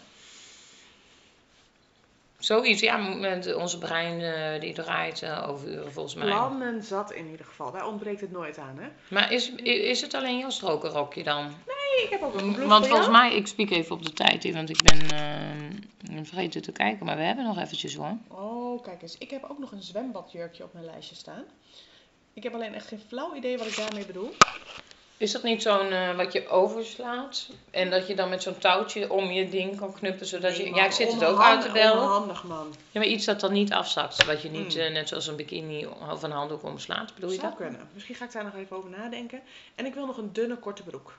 Zoiets, 2.44 2.80
ja, 2.80 2.96
met 2.96 3.54
onze 3.54 3.78
brein 3.78 4.20
eh, 4.20 4.60
die 4.60 4.72
draait 4.72 5.22
eh, 5.22 5.48
overuren 5.48 5.92
volgens 5.92 6.14
mij. 6.14 6.26
Plannen 6.26 6.82
zat 6.82 7.12
in 7.12 7.30
ieder 7.30 7.46
geval. 7.46 7.72
Daar 7.72 7.86
ontbreekt 7.86 8.20
het 8.20 8.32
nooit 8.32 8.58
aan, 8.58 8.78
hè? 8.78 8.88
Maar 9.08 9.32
is, 9.32 9.50
is 9.62 10.00
het 10.00 10.14
alleen 10.14 10.38
jouw 10.38 10.50
strokenrokje 10.50 11.22
dan? 11.22 11.44
Nee, 11.44 12.04
ik 12.04 12.10
heb 12.10 12.22
ook 12.22 12.34
een 12.34 12.52
blouse 12.52 12.68
Want 12.68 12.86
volgens 12.86 13.08
jou. 13.08 13.18
mij, 13.18 13.36
ik 13.36 13.46
spiek 13.46 13.70
even 13.70 13.96
op 13.96 14.04
de 14.04 14.12
tijd 14.12 14.42
hier, 14.42 14.52
want 14.52 14.70
ik 14.70 14.82
ben 14.82 15.00
eh, 15.10 16.24
vergeten 16.24 16.62
te 16.62 16.72
kijken, 16.72 17.06
maar 17.06 17.16
we 17.16 17.22
hebben 17.22 17.44
nog 17.44 17.58
eventjes 17.58 17.94
hoor. 17.94 18.16
Oh, 18.28 18.82
kijk 18.82 19.02
eens. 19.02 19.18
Ik 19.18 19.30
heb 19.30 19.46
ook 19.48 19.58
nog 19.58 19.72
een 19.72 19.82
zwembadjurkje 19.82 20.64
op 20.64 20.72
mijn 20.72 20.84
lijstje 20.84 21.14
staan. 21.14 21.44
Ik 22.32 22.42
heb 22.42 22.54
alleen 22.54 22.74
echt 22.74 22.86
geen 22.86 23.02
flauw 23.08 23.34
idee 23.34 23.58
wat 23.58 23.66
ik 23.66 23.76
daarmee 23.76 24.06
bedoel. 24.06 24.30
Is 25.16 25.32
dat 25.32 25.42
niet 25.42 25.62
zo'n 25.62 25.90
eh, 25.92 26.16
wat 26.16 26.32
je 26.32 26.48
overslaat? 26.48 27.48
En 27.70 27.90
dat 27.90 28.06
je 28.06 28.14
dan 28.14 28.28
met 28.28 28.42
zo'n 28.42 28.58
touwtje 28.58 29.10
om 29.12 29.30
je 29.30 29.48
ding 29.48 29.76
kan 29.76 29.92
knuppen, 29.92 30.26
zodat 30.26 30.56
je... 30.56 30.74
Ja, 30.74 30.84
ik 30.84 30.92
zit 30.92 31.12
het 31.12 31.24
ook 31.24 31.40
uit 31.40 31.60
te 31.60 31.70
bellen. 31.72 32.02
Onhandig, 32.02 32.44
man. 32.44 32.74
Ja, 32.90 33.00
maar 33.00 33.08
iets 33.08 33.24
dat 33.24 33.40
dan 33.40 33.52
niet 33.52 33.72
afzakt. 33.72 34.24
Wat 34.24 34.42
je 34.42 34.50
niet 34.50 34.74
Mm. 34.74 34.80
eh, 34.80 34.92
net 34.92 35.08
zoals 35.08 35.26
een 35.26 35.36
bikini 35.36 35.86
of 36.10 36.22
een 36.22 36.30
handdoek 36.30 36.62
omslaat. 36.62 37.14
Bedoel 37.14 37.30
je 37.30 37.36
Zou 37.36 37.48
dat? 37.48 37.56
kunnen. 37.56 37.88
Misschien 37.92 38.14
ga 38.14 38.24
ik 38.24 38.32
daar 38.32 38.44
nog 38.44 38.54
even 38.54 38.76
over 38.76 38.90
nadenken. 38.90 39.40
En 39.74 39.86
ik 39.86 39.94
wil 39.94 40.06
nog 40.06 40.16
een 40.16 40.32
dunne, 40.32 40.56
korte 40.56 40.82
broek. 40.82 41.16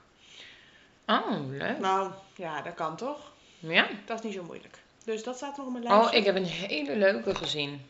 Oh, 1.06 1.48
leuk. 1.50 1.78
Nou, 1.78 2.10
ja, 2.36 2.62
dat 2.62 2.74
kan 2.74 2.96
toch? 2.96 3.18
Ja. 3.58 3.86
Dat 4.04 4.18
is 4.18 4.24
niet 4.24 4.34
zo 4.34 4.42
moeilijk. 4.42 4.78
Dus 5.04 5.22
dat 5.22 5.36
staat 5.36 5.56
nog 5.56 5.66
op 5.66 5.72
mijn 5.72 5.84
lijstje. 5.84 6.10
Oh, 6.10 6.14
ik 6.18 6.24
heb 6.24 6.36
een 6.36 6.44
hele 6.44 6.96
leuke 6.96 7.34
gezien. 7.34 7.86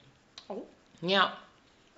Oh. 0.47 0.69
Ja. 0.99 1.39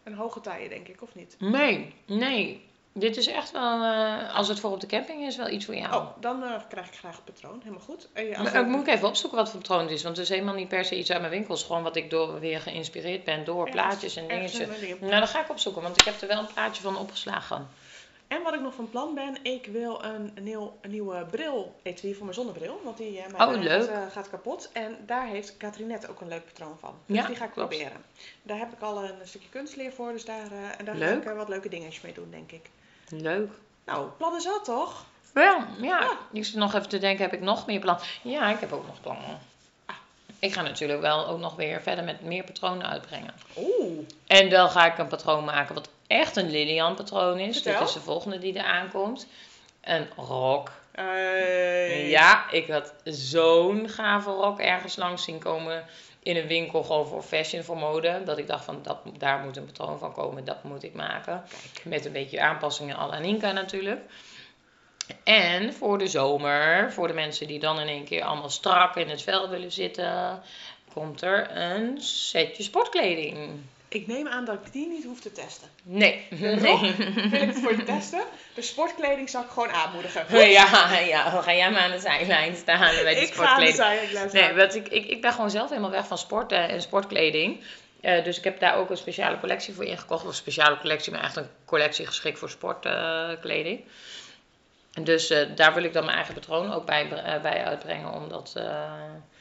Een 0.02 0.14
hoge 0.14 0.40
taille, 0.40 0.68
denk 0.68 0.88
ik, 0.88 1.02
of 1.02 1.14
niet? 1.14 1.36
Nee, 1.38 1.94
nee. 2.06 2.66
Dit 2.98 3.16
is 3.16 3.26
echt 3.26 3.50
wel, 3.50 3.82
eh, 3.82 4.34
als 4.36 4.48
het 4.48 4.60
voor 4.60 4.70
op 4.70 4.80
de 4.80 4.86
camping 4.86 5.26
is, 5.26 5.36
wel 5.36 5.48
iets 5.48 5.64
voor 5.64 5.74
jou. 5.76 5.94
Oh, 5.94 6.06
dan 6.20 6.42
eh, 6.42 6.54
krijg 6.68 6.86
ik 6.86 6.94
graag 6.94 7.16
het 7.16 7.24
patroon. 7.24 7.58
Helemaal 7.58 7.84
goed. 7.84 8.08
Als 8.14 8.52
Maar 8.52 8.60
ik 8.62 8.66
moet 8.66 8.86
ik 8.86 8.94
even 8.94 9.08
opzoeken 9.08 9.38
wat 9.38 9.50
voor 9.50 9.60
patroon 9.60 9.80
het 9.82 9.90
is. 9.90 10.02
Want 10.02 10.16
het 10.16 10.24
is 10.24 10.32
helemaal 10.32 10.54
niet 10.54 10.68
per 10.68 10.84
se 10.84 10.98
iets 10.98 11.10
uit 11.10 11.20
mijn 11.20 11.32
winkels. 11.32 11.62
Gewoon 11.62 11.82
wat 11.82 11.96
ik 11.96 12.10
door, 12.10 12.40
weer 12.40 12.60
geïnspireerd 12.60 13.24
ben 13.24 13.44
door 13.44 13.66
Ergens- 13.66 13.74
plaatjes 13.82 14.16
en 14.16 14.28
dingetjes. 14.28 14.68
Nou, 15.00 15.20
dat 15.20 15.28
ga 15.28 15.40
ik 15.40 15.50
opzoeken, 15.50 15.82
want 15.82 15.96
ik 16.00 16.04
heb 16.04 16.20
er 16.20 16.28
wel 16.28 16.38
een 16.38 16.52
plaatje 16.54 16.82
van 16.82 16.98
opgeslagen. 16.98 17.68
En 18.28 18.42
wat 18.42 18.54
ik 18.54 18.60
nog 18.60 18.74
van 18.74 18.90
plan 18.90 19.14
ben, 19.14 19.36
ik 19.42 19.66
wil 19.66 20.04
een, 20.04 20.32
nieuw, 20.40 20.76
een 20.80 20.90
nieuwe 20.90 21.26
bril 21.30 21.74
etui 21.82 22.14
voor 22.14 22.22
mijn 22.24 22.34
zonnebril. 22.36 22.80
Want 22.84 22.96
die 22.96 23.18
eh, 23.18 23.48
Oh, 23.48 23.64
eh. 23.64 23.82
Gaat, 24.10 24.24
eh, 24.26 24.30
kapot. 24.30 24.70
En 24.72 24.96
daar 25.06 25.26
heeft 25.26 25.56
Katrinet 25.56 26.08
ook 26.08 26.20
een 26.20 26.28
leuk 26.28 26.44
patroon 26.44 26.76
van. 26.78 26.94
Dus 27.06 27.16
Ja, 27.16 27.26
die 27.26 27.36
ga 27.36 27.44
ik 27.44 27.50
klopt. 27.50 27.68
proberen. 27.68 28.02
Daar 28.42 28.58
heb 28.58 28.72
ik 28.72 28.80
al 28.80 29.04
een 29.04 29.14
stukje 29.24 29.48
kunstleer 29.48 29.92
voor. 29.92 30.12
Dus 30.12 30.24
daar, 30.24 30.52
eh, 30.52 30.78
en 30.78 30.84
daar 30.84 30.96
ga 30.96 31.06
ik 31.12 31.24
eh, 31.24 31.36
wat 31.36 31.48
leuke 31.48 31.68
dingetjes 31.68 32.00
mee 32.00 32.12
doen, 32.12 32.30
denk 32.30 32.52
ik. 32.52 32.70
Leuk. 33.08 33.50
Nou, 33.84 34.08
plannen 34.16 34.40
zat 34.40 34.64
toch? 34.64 35.04
Wel, 35.32 35.58
ja. 35.80 36.00
Ja. 36.00 36.16
Ik 36.32 36.44
zit 36.44 36.54
nog 36.54 36.74
even 36.74 36.88
te 36.88 36.98
denken, 36.98 37.24
heb 37.24 37.32
ik 37.32 37.40
nog 37.40 37.66
meer 37.66 37.80
plannen? 37.80 38.04
Ja, 38.22 38.50
ik 38.50 38.60
heb 38.60 38.72
ook 38.72 38.86
nog 38.86 39.00
plannen. 39.00 39.38
Ah. 39.86 39.94
Ik 40.38 40.52
ga 40.52 40.62
natuurlijk 40.62 41.00
wel 41.00 41.26
ook 41.26 41.38
nog 41.38 41.56
weer 41.56 41.82
verder 41.82 42.04
met 42.04 42.22
meer 42.22 42.44
patronen 42.44 42.88
uitbrengen. 42.88 43.34
Oeh. 43.56 43.98
En 44.26 44.48
dan 44.48 44.70
ga 44.70 44.86
ik 44.86 44.98
een 44.98 45.08
patroon 45.08 45.44
maken 45.44 45.74
wat 45.74 45.88
echt 46.06 46.36
een 46.36 46.50
Lilian 46.50 46.94
patroon 46.94 47.38
is. 47.38 47.54
Vertel. 47.54 47.78
Dit 47.78 47.88
is 47.88 47.94
de 47.94 48.00
volgende 48.00 48.38
die 48.38 48.58
er 48.58 48.64
aankomt. 48.64 49.26
Een 49.80 50.06
rok. 50.16 50.70
Eh, 50.92 52.10
Ja, 52.10 52.50
ik 52.50 52.68
had 52.68 52.92
zo'n 53.04 53.88
gave 53.88 54.30
rok 54.30 54.58
ergens 54.58 54.96
langs 54.96 55.24
zien 55.24 55.38
komen 55.38 55.84
in 56.22 56.36
een 56.36 56.46
winkel 56.46 56.82
gewoon 56.82 57.06
voor 57.06 57.22
fashion, 57.22 57.62
voor 57.62 57.76
mode. 57.76 58.22
Dat 58.24 58.38
ik 58.38 58.46
dacht 58.46 58.64
van, 58.64 58.78
dat, 58.82 58.98
daar 59.18 59.38
moet 59.38 59.56
een 59.56 59.64
patroon 59.64 59.98
van 59.98 60.12
komen, 60.12 60.44
dat 60.44 60.64
moet 60.64 60.82
ik 60.82 60.94
maken. 60.94 61.44
Met 61.84 62.04
een 62.04 62.12
beetje 62.12 62.40
aanpassingen 62.40 62.96
à 62.96 63.06
la 63.06 63.18
Ninka 63.18 63.52
natuurlijk. 63.52 64.00
En 65.24 65.74
voor 65.74 65.98
de 65.98 66.06
zomer, 66.06 66.92
voor 66.92 67.06
de 67.06 67.14
mensen 67.14 67.46
die 67.46 67.58
dan 67.58 67.80
in 67.80 67.88
één 67.88 68.04
keer 68.04 68.22
allemaal 68.22 68.50
strak 68.50 68.96
in 68.96 69.08
het 69.08 69.22
vel 69.22 69.48
willen 69.48 69.72
zitten, 69.72 70.42
komt 70.92 71.22
er 71.22 71.56
een 71.56 72.00
setje 72.00 72.62
sportkleding. 72.62 73.60
Ik 73.88 74.06
neem 74.06 74.28
aan 74.28 74.44
dat 74.44 74.54
ik 74.66 74.72
die 74.72 74.88
niet 74.88 75.04
hoef 75.04 75.20
te 75.20 75.32
testen. 75.32 75.68
Nee. 75.82 76.26
De 76.30 76.58
rok 76.58 76.80
wil 77.30 77.40
ik 77.40 77.48
het 77.48 77.58
voor 77.58 77.76
je 77.76 77.84
testen. 77.84 78.22
De 78.54 78.62
sportkleding 78.62 79.30
zal 79.30 79.42
ik 79.42 79.48
gewoon 79.48 79.70
aanmoedigen. 79.70 80.26
Ja, 80.50 80.98
ja, 80.98 81.30
dan 81.30 81.42
ga 81.42 81.54
jij 81.54 81.70
maar 81.70 81.80
aan 81.80 81.90
de 81.90 81.98
zijlijn 81.98 82.56
staan 82.56 82.94
bij 83.02 83.14
die 83.14 83.22
ik 83.22 83.34
ga 83.34 83.46
aan 83.46 83.60
de 83.60 83.72
sportkleding. 83.72 84.32
Nee, 84.32 84.52
want 84.52 84.74
ik, 84.74 84.88
ik, 84.88 85.06
ik 85.06 85.20
ben 85.20 85.32
gewoon 85.32 85.50
zelf 85.50 85.68
helemaal 85.68 85.90
weg 85.90 86.06
van 86.06 86.18
sporten 86.18 86.68
en 86.68 86.82
sportkleding. 86.82 87.60
Eh, 88.00 88.24
dus 88.24 88.38
ik 88.38 88.44
heb 88.44 88.60
daar 88.60 88.76
ook 88.76 88.90
een 88.90 88.96
speciale 88.96 89.40
collectie 89.40 89.74
voor 89.74 89.84
ingekocht. 89.84 90.22
Of 90.22 90.28
een 90.28 90.34
speciale 90.34 90.78
collectie, 90.78 91.12
maar 91.12 91.22
echt 91.22 91.36
een 91.36 91.48
collectie 91.64 92.06
geschikt 92.06 92.38
voor 92.38 92.50
sportkleding. 92.50 93.84
dus 95.02 95.30
eh, 95.30 95.56
daar 95.56 95.74
wil 95.74 95.82
ik 95.82 95.92
dan 95.92 96.04
mijn 96.04 96.16
eigen 96.16 96.34
patroon 96.34 96.72
ook 96.72 96.86
bij, 96.86 97.10
eh, 97.10 97.42
bij 97.42 97.64
uitbrengen. 97.64 98.12
Om 98.12 98.28
dat 98.28 98.52
eh, 98.56 98.92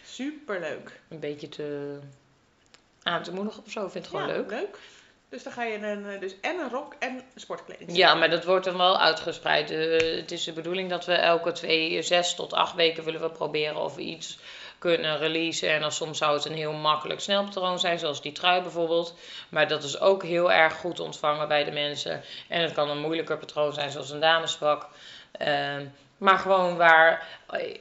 Superleuk. 0.05 0.99
een 1.09 1.19
beetje 1.19 1.49
te, 1.49 1.99
aan 3.07 3.23
te 3.23 3.33
moedigen 3.33 3.63
of 3.65 3.71
zo. 3.71 3.85
Ik 3.85 3.91
vind 3.91 4.05
het 4.05 4.13
gewoon 4.15 4.29
Ja, 4.29 4.35
leuk. 4.35 4.49
leuk. 4.49 4.77
Dus 5.29 5.43
dan 5.43 5.53
ga 5.53 5.63
je 5.63 5.77
een, 5.77 6.05
eh, 6.09 6.19
dus 6.19 6.35
en 6.41 6.59
een 6.59 6.69
rok 6.69 6.93
en 6.99 7.21
sportkleding. 7.35 7.95
Ja, 7.95 8.13
maar 8.15 8.29
dat 8.29 8.45
wordt 8.45 8.65
dan 8.65 8.77
wel 8.77 8.99
uitgespreid. 8.99 9.71
Eh, 9.71 10.15
het 10.17 10.31
is 10.31 10.43
de 10.43 10.53
bedoeling 10.53 10.89
dat 10.89 11.05
we 11.05 11.13
elke 11.13 11.51
twee, 11.51 12.01
zes 12.01 12.35
tot 12.35 12.53
acht 12.53 12.75
weken 12.75 13.03
willen 13.03 13.21
we 13.21 13.29
proberen 13.29 13.75
of 13.75 13.95
we 13.95 14.01
iets 14.01 14.39
kunnen 14.77 15.17
releasen. 15.17 15.69
En 15.69 15.81
dan 15.81 15.91
soms 15.91 16.17
zou 16.17 16.33
het 16.33 16.45
een 16.45 16.53
heel 16.53 16.73
makkelijk 16.73 17.19
snelpatroon 17.19 17.79
zijn, 17.79 17.99
zoals 17.99 18.21
die 18.21 18.31
trui 18.31 18.61
bijvoorbeeld. 18.61 19.15
Maar 19.49 19.67
dat 19.67 19.83
is 19.83 19.99
ook 19.99 20.23
heel 20.23 20.51
erg 20.51 20.73
goed 20.73 20.99
ontvangen 20.99 21.47
bij 21.47 21.63
de 21.63 21.71
mensen. 21.71 22.23
En 22.47 22.61
het 22.61 22.73
kan 22.73 22.89
een 22.89 23.01
moeilijker 23.01 23.37
patroon 23.37 23.73
zijn, 23.73 23.91
zoals 23.91 24.09
een 24.09 24.19
damespak. 24.19 24.87
Ehm, 25.31 25.85
maar 26.17 26.37
gewoon 26.39 26.77
waar, 26.77 27.27
eh, 27.49 27.71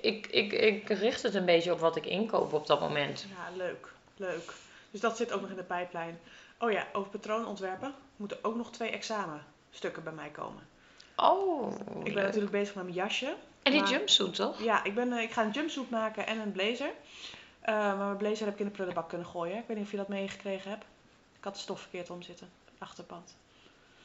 ik, 0.00 0.26
ik, 0.26 0.52
ik 0.52 0.88
richt 0.88 1.22
het 1.22 1.34
een 1.34 1.44
beetje 1.44 1.72
op 1.72 1.80
wat 1.80 1.96
ik 1.96 2.06
inkoop 2.06 2.52
op 2.52 2.66
dat 2.66 2.80
moment. 2.80 3.26
Ja, 3.28 3.56
leuk. 3.56 3.88
Leuk. 4.16 4.52
Dus 4.94 5.02
dat 5.02 5.16
zit 5.16 5.32
ook 5.32 5.40
nog 5.40 5.50
in 5.50 5.56
de 5.56 5.62
pijplijn. 5.62 6.18
Oh 6.58 6.70
ja, 6.70 6.86
over 6.92 7.10
patroonontwerpen 7.10 7.94
moeten 8.16 8.38
ook 8.42 8.56
nog 8.56 8.70
twee 8.72 8.90
examenstukken 8.90 10.02
bij 10.04 10.12
mij 10.12 10.28
komen. 10.28 10.68
Oh, 11.16 11.72
Ik 11.72 12.04
ben 12.04 12.14
leuk. 12.14 12.24
natuurlijk 12.24 12.52
bezig 12.52 12.74
met 12.74 12.84
mijn 12.84 12.96
jasje. 12.96 13.34
En 13.62 13.72
die 13.72 13.80
maar- 13.80 13.90
jumpsuit 13.90 14.34
toch? 14.34 14.62
Ja, 14.62 14.84
ik, 14.84 14.94
ben, 14.94 15.12
eh, 15.12 15.22
ik 15.22 15.30
ga 15.30 15.42
een 15.42 15.50
jumpsuit 15.50 15.90
maken 15.90 16.26
en 16.26 16.38
een 16.38 16.52
blazer. 16.52 16.90
Eh, 17.60 17.74
maar 17.74 17.96
mijn 17.96 18.16
blazer 18.16 18.44
heb 18.44 18.54
ik 18.54 18.60
in 18.60 18.66
de 18.66 18.72
prullenbak 18.72 19.08
kunnen 19.08 19.26
gooien. 19.26 19.56
Ik 19.58 19.64
weet 19.66 19.76
niet 19.76 19.86
of 19.86 19.90
je 19.90 19.96
dat 19.96 20.08
meegekregen 20.08 20.70
hebt. 20.70 20.84
Ik 21.38 21.44
had 21.44 21.54
de 21.54 21.60
stof 21.60 21.80
verkeerd 21.80 22.10
om 22.10 22.22
zitten. 22.22 22.48
Achterpand. 22.78 23.36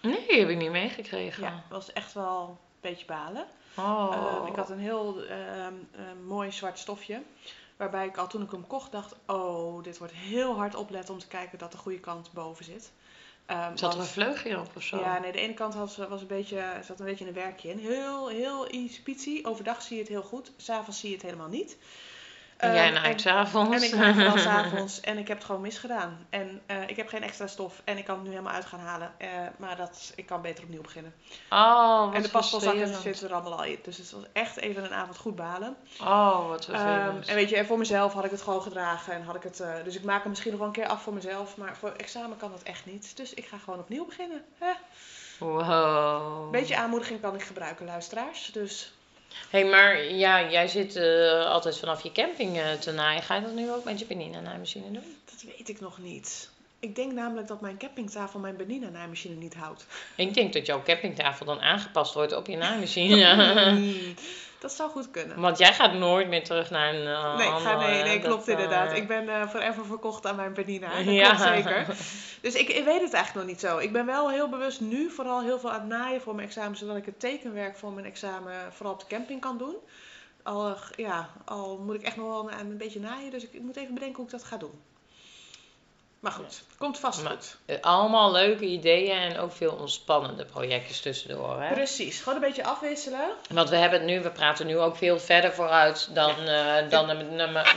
Nee, 0.02 0.40
heb 0.40 0.50
ik 0.50 0.58
niet 0.58 0.72
meegekregen. 0.72 1.44
Ja, 1.44 1.50
dat 1.52 1.78
was 1.86 1.94
echt 1.94 2.14
wel 2.14 2.48
een 2.50 2.58
beetje 2.82 3.06
balen. 3.06 3.46
Oh. 3.78 4.42
Eh, 4.44 4.48
ik 4.50 4.56
had 4.56 4.70
een 4.70 4.80
heel 4.80 5.24
ehm, 5.24 5.74
eh, 5.92 6.02
mooi 6.26 6.52
zwart 6.52 6.80
stofje. 6.80 7.22
Waarbij 7.80 8.06
ik 8.06 8.18
al 8.18 8.28
toen 8.28 8.42
ik 8.42 8.52
hem 8.52 8.68
kocht 8.68 8.92
dacht, 8.92 9.16
oh, 9.26 9.84
dit 9.84 9.98
wordt 9.98 10.14
heel 10.14 10.56
hard 10.56 10.76
opletten 10.76 11.14
om 11.14 11.20
te 11.20 11.28
kijken 11.28 11.58
dat 11.58 11.72
de 11.72 11.78
goede 11.78 12.00
kant 12.00 12.32
boven 12.34 12.66
zit. 12.66 12.92
Ehm, 13.46 13.78
Zat 13.78 13.94
er 13.94 14.00
een 14.00 14.06
vleugje 14.06 14.60
op 14.60 14.76
of 14.76 14.84
zo? 14.84 15.00
Ja, 15.00 15.20
nee, 15.20 15.32
de 15.32 15.40
ene 15.40 15.54
kant 15.54 15.74
had, 15.74 15.96
was 15.96 16.22
een 16.22 16.28
beetje, 16.28 16.80
zat 16.84 17.00
een 17.00 17.06
beetje 17.06 17.28
een 17.28 17.34
werkje 17.34 17.70
in. 17.70 17.78
Heel, 17.78 18.28
heel 18.28 18.72
ietspietsie. 18.72 19.46
Overdag 19.46 19.82
zie 19.82 19.96
je 19.96 20.02
het 20.02 20.12
heel 20.12 20.24
goed. 20.24 20.52
S'avonds 20.58 21.00
zie 21.00 21.10
je 21.10 21.16
het 21.16 21.26
helemaal 21.26 21.48
niet. 21.48 21.78
En 22.60 22.74
jij 22.74 22.86
Ehm, 22.86 22.94
naait 22.94 23.14
en- 23.14 23.20
s'avonds. 23.20 23.76
en 23.76 23.84
ik 23.84 23.96
maak 23.96 24.14
vooral 24.14 24.38
s'avonds 24.54 25.00
en 25.00 25.18
ik 25.18 25.28
heb 25.28 25.38
het 25.38 25.46
gewoon 25.46 25.62
misgedaan. 25.62 26.26
En 26.30 26.62
eh, 26.66 26.88
ik 26.88 26.96
heb 26.96 27.08
geen 27.08 27.24
extra 27.24 27.48
stof 27.48 27.82
en 27.84 27.98
ik 27.98 28.06
kan 28.06 28.16
het 28.16 28.24
nu 28.24 28.30
helemaal 28.30 28.54
uit 28.54 28.66
gaan 28.66 28.80
halen. 28.80 29.12
Eh, 29.18 29.28
maar 29.58 29.76
dat, 29.76 30.12
ik 30.16 30.26
kan 30.26 30.42
beter 30.42 30.64
opnieuw 30.64 30.82
beginnen. 30.82 31.14
Oh, 31.50 32.06
wat 32.06 32.14
en 32.16 32.22
de 32.22 32.30
vervelend. 32.30 32.96
zitten 32.96 33.28
er 33.28 33.34
allemaal 33.34 33.58
al 33.58 33.64
in. 33.64 33.80
Dus 33.84 33.98
het 33.98 34.12
was 34.12 34.24
echt 34.34 34.58
even 34.58 34.84
een 34.84 34.94
avond 34.94 35.18
goed 35.18 35.36
balen. 35.36 35.76
Oh, 36.02 36.48
wat 36.48 36.68
Ehm, 36.68 36.78
vervelend. 36.78 37.28
en 37.28 37.36
weet 37.36 37.50
je, 37.50 37.56
en 37.58 37.66
voor 37.66 37.78
mezelf 37.78 38.14
had 38.14 38.26
ik 38.26 38.32
het 38.32 38.42
gewoon 38.42 38.62
gedragen. 38.62 39.14
En 39.14 39.24
had 39.24 39.36
ik 39.36 39.44
het, 39.44 39.60
eh, 39.60 39.74
dus 39.84 39.96
ik 39.96 40.04
maak 40.04 40.20
hem 40.22 40.30
misschien 40.30 40.52
nog 40.52 40.60
wel 40.60 40.70
een 40.70 40.74
keer 40.76 40.88
af 40.88 41.02
voor 41.02 41.14
mezelf. 41.14 41.58
Maar 41.58 41.76
voor 41.78 41.92
examen 41.92 42.38
kan 42.38 42.52
dat 42.52 42.64
echt 42.64 42.86
niet. 42.86 43.18
Dus 43.18 43.34
ik 43.34 43.46
ga 43.46 43.58
gewoon 43.58 43.80
opnieuw 43.80 44.06
beginnen. 44.06 44.44
Hè? 44.58 44.72
Wow. 45.40 46.44
Een 46.46 46.52
beetje 46.52 46.78
aanmoediging 46.78 47.22
kan 47.22 47.36
ik 47.36 47.44
gebruiken, 47.44 47.86
luisteraars. 47.86 48.46
Dus 48.54 48.94
hey, 49.50 49.66
maar 49.66 50.04
ja, 50.04 50.50
jij 50.50 50.68
zit 50.68 50.96
eh, 50.96 51.46
altijd 51.46 51.78
vanaf 51.78 52.04
je 52.04 52.12
camping 52.12 52.58
eh, 52.58 52.72
te 52.72 52.92
naaien. 52.92 53.22
Ga 53.22 53.36
je 53.36 53.42
dat 53.42 53.54
nu 53.54 53.72
ook 53.72 53.84
met 53.84 54.00
je 54.00 54.06
penina 54.06 54.40
naaimachine 54.40 54.92
doen? 54.92 55.18
dat 55.26 55.44
weet 55.58 55.70
ik 55.70 55.80
nog 55.80 55.98
niet. 55.98 56.50
Ik 56.80 56.96
denk 56.96 57.12
namelijk 57.12 57.48
dat 57.48 57.62
mijn 57.62 57.78
campingtafel 57.78 58.40
mijn 58.40 58.56
Benina 58.58 58.90
naaimachine 58.90 59.36
niet 59.36 59.54
houdt. 59.54 59.86
Ik 60.16 60.34
denk 60.34 60.54
dat 60.54 60.66
jouw 60.66 60.84
campingtafel 60.84 61.46
dan 61.46 61.62
aangepast 61.62 62.14
wordt 62.14 62.36
op 62.36 62.48
je 62.48 62.58
naaimachine. 62.66 64.14
Dat 64.60 64.74
zou 64.74 64.90
goed 64.90 65.12
kunnen. 65.12 65.40
Want 65.40 65.58
jij 65.58 65.74
gaat 65.74 65.94
nooit 65.94 66.28
meer 66.28 66.44
terug 66.44 66.70
naar 66.70 66.94
een 66.94 67.08
eh, 67.08 67.38
Nee, 67.38 67.48
ik 67.48 67.54
ga, 67.54 67.78
nee, 67.78 68.04
nee 68.04 68.20
dat, 68.20 68.28
klopt 68.28 68.48
eh, 68.48 68.54
inderdaad. 68.54 68.94
Ik 68.94 69.08
ben 69.08 69.30
eh 69.30 69.48
forever 69.50 69.86
verkocht 69.86 70.26
aan 70.26 70.36
mijn 70.36 70.54
Benina. 70.54 70.96
Dat 70.96 71.06
Ja. 71.14 71.28
klopt 71.28 71.42
zeker. 71.42 71.86
Dus 72.42 72.54
ik, 72.54 72.70
ik 72.70 72.84
weet 72.86 73.02
het 73.02 73.14
eigenlijk 73.14 73.34
nog 73.34 73.46
niet 73.46 73.60
zo. 73.60 73.78
Ik 73.78 73.92
ben 73.92 74.06
wel 74.06 74.30
heel 74.30 74.50
bewust 74.50 74.82
nu 74.82 75.10
vooral 75.10 75.42
heel 75.42 75.60
veel 75.60 75.72
aan 75.72 75.80
het 75.80 75.90
naaien 75.90 76.22
voor 76.22 76.36
mijn 76.36 76.48
examen. 76.48 76.78
Zodat 76.78 76.96
ik 76.96 77.06
het 77.06 77.20
tekenwerk 77.20 77.78
voor 77.78 77.92
mijn 77.92 78.06
examen 78.06 78.54
vooral 78.74 78.94
op 78.94 79.00
de 79.00 79.08
camping 79.08 79.42
kan 79.42 79.58
doen. 79.58 79.76
Al, 80.44 80.68
eh, 80.68 80.76
ja, 80.96 81.30
al 81.46 81.78
moet 81.86 81.96
ik 81.96 82.02
echt 82.04 82.16
nog 82.16 82.28
wel 82.28 82.52
een, 82.52 82.60
een 82.60 82.78
beetje 82.78 83.00
naaien. 83.00 83.32
Dus 83.32 83.50
ik 83.50 83.62
moet 83.62 83.76
even 83.78 83.94
bedenken 83.94 84.16
hoe 84.16 84.26
ik 84.26 84.32
dat 84.32 84.44
ga 84.44 84.58
doen. 84.58 84.82
Maar 86.20 86.32
goed, 86.32 86.62
komt 86.78 87.00
vast 87.00 87.24
Maar- 87.24 87.32
goed. 87.32 87.56
Eh, 87.66 87.76
Allemaal 87.82 88.32
leuke 88.32 88.66
ideeën 88.66 89.18
en 89.18 89.40
ook 89.40 89.52
veel 89.52 89.72
ontspannende 89.72 90.46
projectjes 90.46 91.02
tussendoor. 91.02 91.62
Hè? 91.62 91.74
Precies, 91.74 92.20
gewoon 92.20 92.34
een 92.36 92.42
beetje 92.48 92.64
afwisselen. 92.64 93.20
Want 93.50 93.70
we 93.70 93.76
hebben 93.76 94.00
het 94.00 94.08
nu, 94.10 94.22
we 94.22 94.30
praten 94.30 94.66
nu 94.68 94.78
ook 94.80 94.96
veel 94.98 95.20
verder 95.20 95.54
vooruit 95.54 96.10
dan, 96.14 96.30
eh, 96.48 96.90
dan 96.90 97.18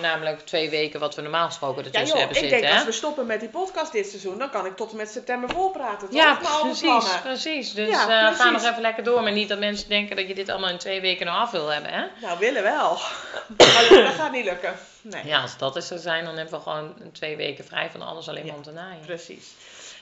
namelijk 0.00 0.40
twee 0.46 0.70
weken 0.70 1.00
wat 1.00 1.14
we 1.14 1.22
normaal 1.22 1.46
gesproken 1.46 1.78
Ja 1.82 1.84
ertussen 1.84 2.08
joh, 2.08 2.18
hebben 2.18 2.36
ik 2.36 2.42
zitten. 2.42 2.58
denk 2.60 2.70
hè? 2.72 2.78
als 2.78 2.86
we 2.88 2.92
stoppen 2.92 3.26
met 3.26 3.40
die 3.40 3.48
podcast 3.48 3.92
dit 3.92 4.06
seizoen, 4.08 4.38
dan 4.38 4.50
kan 4.50 4.66
ik 4.66 4.76
tot 4.76 4.90
en 4.90 4.96
met 4.96 5.10
september 5.10 5.50
volpraten. 5.50 6.08
toch? 6.08 6.16
Ja, 6.18 6.38
precies, 6.62 7.20
precies. 7.22 7.72
Dus 7.74 7.88
eh, 7.88 8.34
ga 8.34 8.50
nog 8.50 8.62
even 8.64 8.80
lekker 8.80 9.04
door. 9.04 9.22
Maar 9.22 9.32
niet 9.32 9.48
dat 9.48 9.58
mensen 9.58 9.88
denken 9.88 10.16
dat 10.16 10.28
je 10.28 10.34
dit 10.34 10.48
allemaal 10.48 10.70
in 10.70 10.78
twee 10.78 11.00
weken 11.00 11.26
nog 11.26 11.36
af 11.36 11.50
wil 11.50 11.68
hebben, 11.68 11.92
hè? 11.92 12.04
Nou, 12.20 12.38
willen 12.38 12.62
wel. 12.62 12.98
Maar 13.58 13.88
dat 14.04 14.12
gaat 14.14 14.32
niet 14.32 14.44
lukken. 14.44 14.74
Nee. 15.02 15.26
Ja, 15.26 15.40
als 15.42 15.58
dat 15.58 15.76
is 15.76 15.86
zo 15.86 15.96
zijn, 15.96 16.24
dan 16.24 16.36
hebben 16.36 16.54
we 16.54 16.60
gewoon 16.60 16.94
twee 17.12 17.36
weken 17.36 17.64
vrij 17.64 17.90
van 17.90 18.02
alles 18.02 18.28
alleen 18.28 18.42
maar 18.42 18.50
Ja. 18.50 18.56
om 18.56 18.62
te 18.62 18.72
naaien. 18.72 19.04
Precies. 19.06 19.52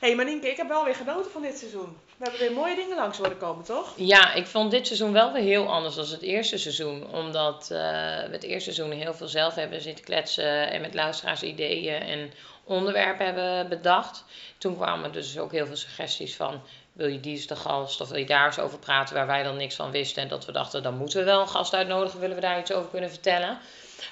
Hé, 0.01 0.07
hey, 0.07 0.17
Manienke, 0.17 0.51
ik 0.51 0.57
heb 0.57 0.69
wel 0.69 0.85
weer 0.85 0.95
genoten 0.95 1.31
van 1.31 1.43
dit 1.43 1.59
seizoen. 1.59 1.99
We 2.17 2.25
hebben 2.25 2.41
weer 2.41 2.53
mooie 2.53 2.75
dingen 2.75 2.97
langs 2.97 3.19
horen 3.19 3.39
komen, 3.39 3.65
toch? 3.65 3.93
Ja, 3.97 4.35
ik 4.35 4.47
vond 4.47 4.71
dit 4.71 4.87
seizoen 4.87 5.13
wel 5.13 5.33
weer 5.33 5.43
heel 5.43 5.67
anders 5.67 5.95
dan 5.95 6.05
het 6.07 6.23
eerste 6.23 6.59
seizoen. 6.59 7.07
Omdat 7.13 7.63
eh, 7.63 7.79
we 8.27 8.29
het 8.31 8.43
eerste 8.43 8.73
seizoen 8.73 8.99
heel 8.99 9.15
veel 9.15 9.29
zelf 9.29 9.55
hebben 9.55 9.81
zitten 9.81 10.05
kletsen 10.05 10.71
en 10.71 10.81
met 10.81 10.95
luisteraars 10.95 11.43
ideeën 11.43 12.03
en 12.03 12.33
onderwerpen 12.65 13.27
hebben 13.27 13.69
bedacht. 13.69 14.25
Toen 14.59 14.77
kwamen 14.77 15.13
dus 15.13 15.39
ook 15.39 15.53
heel 15.53 15.67
veel 15.67 15.77
suggesties 15.77 16.37
van, 16.37 16.63
wil 16.93 17.07
je 17.09 17.21
die 17.21 17.33
eens 17.37 17.47
de 17.47 17.57
gast 17.57 18.01
of 18.01 18.09
wil 18.09 18.19
je 18.19 18.27
daar 18.27 18.47
eens 18.47 18.59
over 18.59 18.79
praten 18.79 19.15
waar 19.15 19.27
wij 19.27 19.43
dan 19.43 19.57
niks 19.57 19.75
van 19.75 19.91
wisten. 19.91 20.23
En 20.23 20.29
dat 20.29 20.45
we 20.47 20.53
dachten, 20.53 20.83
dan 20.83 20.97
moeten 20.97 21.19
we 21.19 21.25
wel 21.25 21.41
een 21.41 21.49
gast 21.49 21.75
uitnodigen, 21.75 22.21
willen 22.21 22.37
we 22.37 22.43
daar 22.43 22.59
iets 22.59 22.73
over 22.73 22.91
kunnen 22.91 23.11
vertellen. 23.11 23.59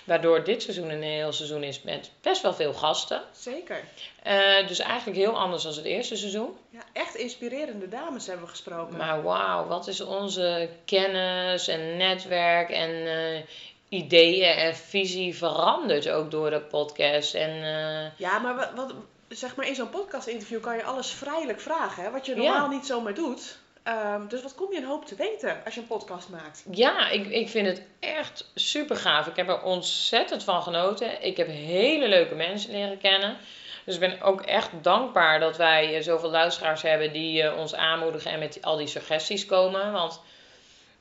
Waardoor 0.05 0.45
dit 0.45 0.63
seizoen 0.63 0.91
een 0.91 1.03
heel 1.03 1.33
seizoen 1.33 1.63
is 1.63 1.83
met 1.83 2.11
best 2.21 2.43
wel 2.43 2.55
veel 2.55 2.73
gasten. 2.73 3.23
Zeker. 3.33 3.85
Eh, 4.23 4.67
dus 4.67 4.79
eigenlijk 4.79 5.19
heel 5.19 5.39
anders 5.39 5.63
dan 5.63 5.73
het 5.73 5.85
eerste 5.85 6.17
seizoen. 6.17 6.57
Ja, 6.71 6.81
echt 6.93 7.15
inspirerende 7.15 7.89
dames 7.89 8.27
hebben 8.27 8.45
we 8.45 8.51
gesproken. 8.51 8.97
Maar 8.97 9.23
wauw, 9.23 9.67
wat 9.67 9.87
is 9.87 10.01
onze 10.01 10.69
kennis 10.85 11.69
en 11.69 11.97
netwerk 11.97 12.71
en 12.71 13.07
eh, 13.07 13.43
ideeën 13.89 14.55
en 14.57 14.77
visie 14.77 15.37
veranderd 15.37 16.09
ook 16.09 16.31
door 16.31 16.51
de 16.51 16.61
podcast. 16.61 17.35
En 17.35 17.51
eh, 17.51 18.19
Ja, 18.19 18.39
maar 18.39 18.57
wat, 18.57 18.71
wat, 18.75 18.95
zeg 19.29 19.57
maar 19.57 19.67
in 19.67 19.75
zo'n 19.75 19.91
podcast-interview 19.91 20.61
kan 20.61 20.77
je 20.77 20.85
alles 20.85 21.11
vrijelijk 21.11 21.61
vragen, 21.61 22.03
hè? 22.03 22.11
wat 22.11 22.27
je 22.27 22.35
normaal 22.35 22.71
Ja. 22.71 22.77
niet 22.77 22.87
zomaar 22.87 23.15
doet. 23.15 23.59
Ehm, 23.89 24.27
dus 24.29 24.43
wat 24.43 24.55
kom 24.55 24.73
je 24.73 24.79
een 24.79 24.85
hoop 24.85 25.05
te 25.07 25.15
weten 25.15 25.61
als 25.65 25.75
je 25.75 25.81
een 25.81 25.87
podcast 25.87 26.29
maakt? 26.29 26.65
ja, 26.71 27.09
ik, 27.09 27.27
ik 27.27 27.49
vind 27.49 27.67
het 27.67 27.83
echt 28.01 28.51
super 28.55 28.97
gaaf. 28.97 29.27
Ik 29.27 29.37
heb 29.37 29.49
er 29.49 29.63
ontzettend 29.63 30.45
van 30.45 30.63
genoten. 30.63 31.23
Ik 31.23 31.37
heb 31.37 31.47
hele 31.47 32.09
leuke 32.09 32.35
mensen 32.35 32.71
leren 32.71 32.99
kennen. 32.99 33.37
Dus 33.85 33.95
ik 33.95 34.01
ben 34.01 34.21
ook 34.21 34.41
echt 34.41 34.71
dankbaar 34.83 35.41
dat 35.41 35.57
wij 35.57 35.97
eh, 35.97 36.03
zoveel 36.03 36.31
luisteraars 36.31 36.83
hebben 36.83 37.13
die 37.13 37.43
eh, 37.43 37.59
ons 37.59 37.75
aanmoedigen 37.75 38.31
en 38.31 38.39
met 38.39 38.59
al 38.63 38.77
die 38.77 38.87
suggesties 38.87 39.47
komen. 39.47 39.93
Want 39.93 40.21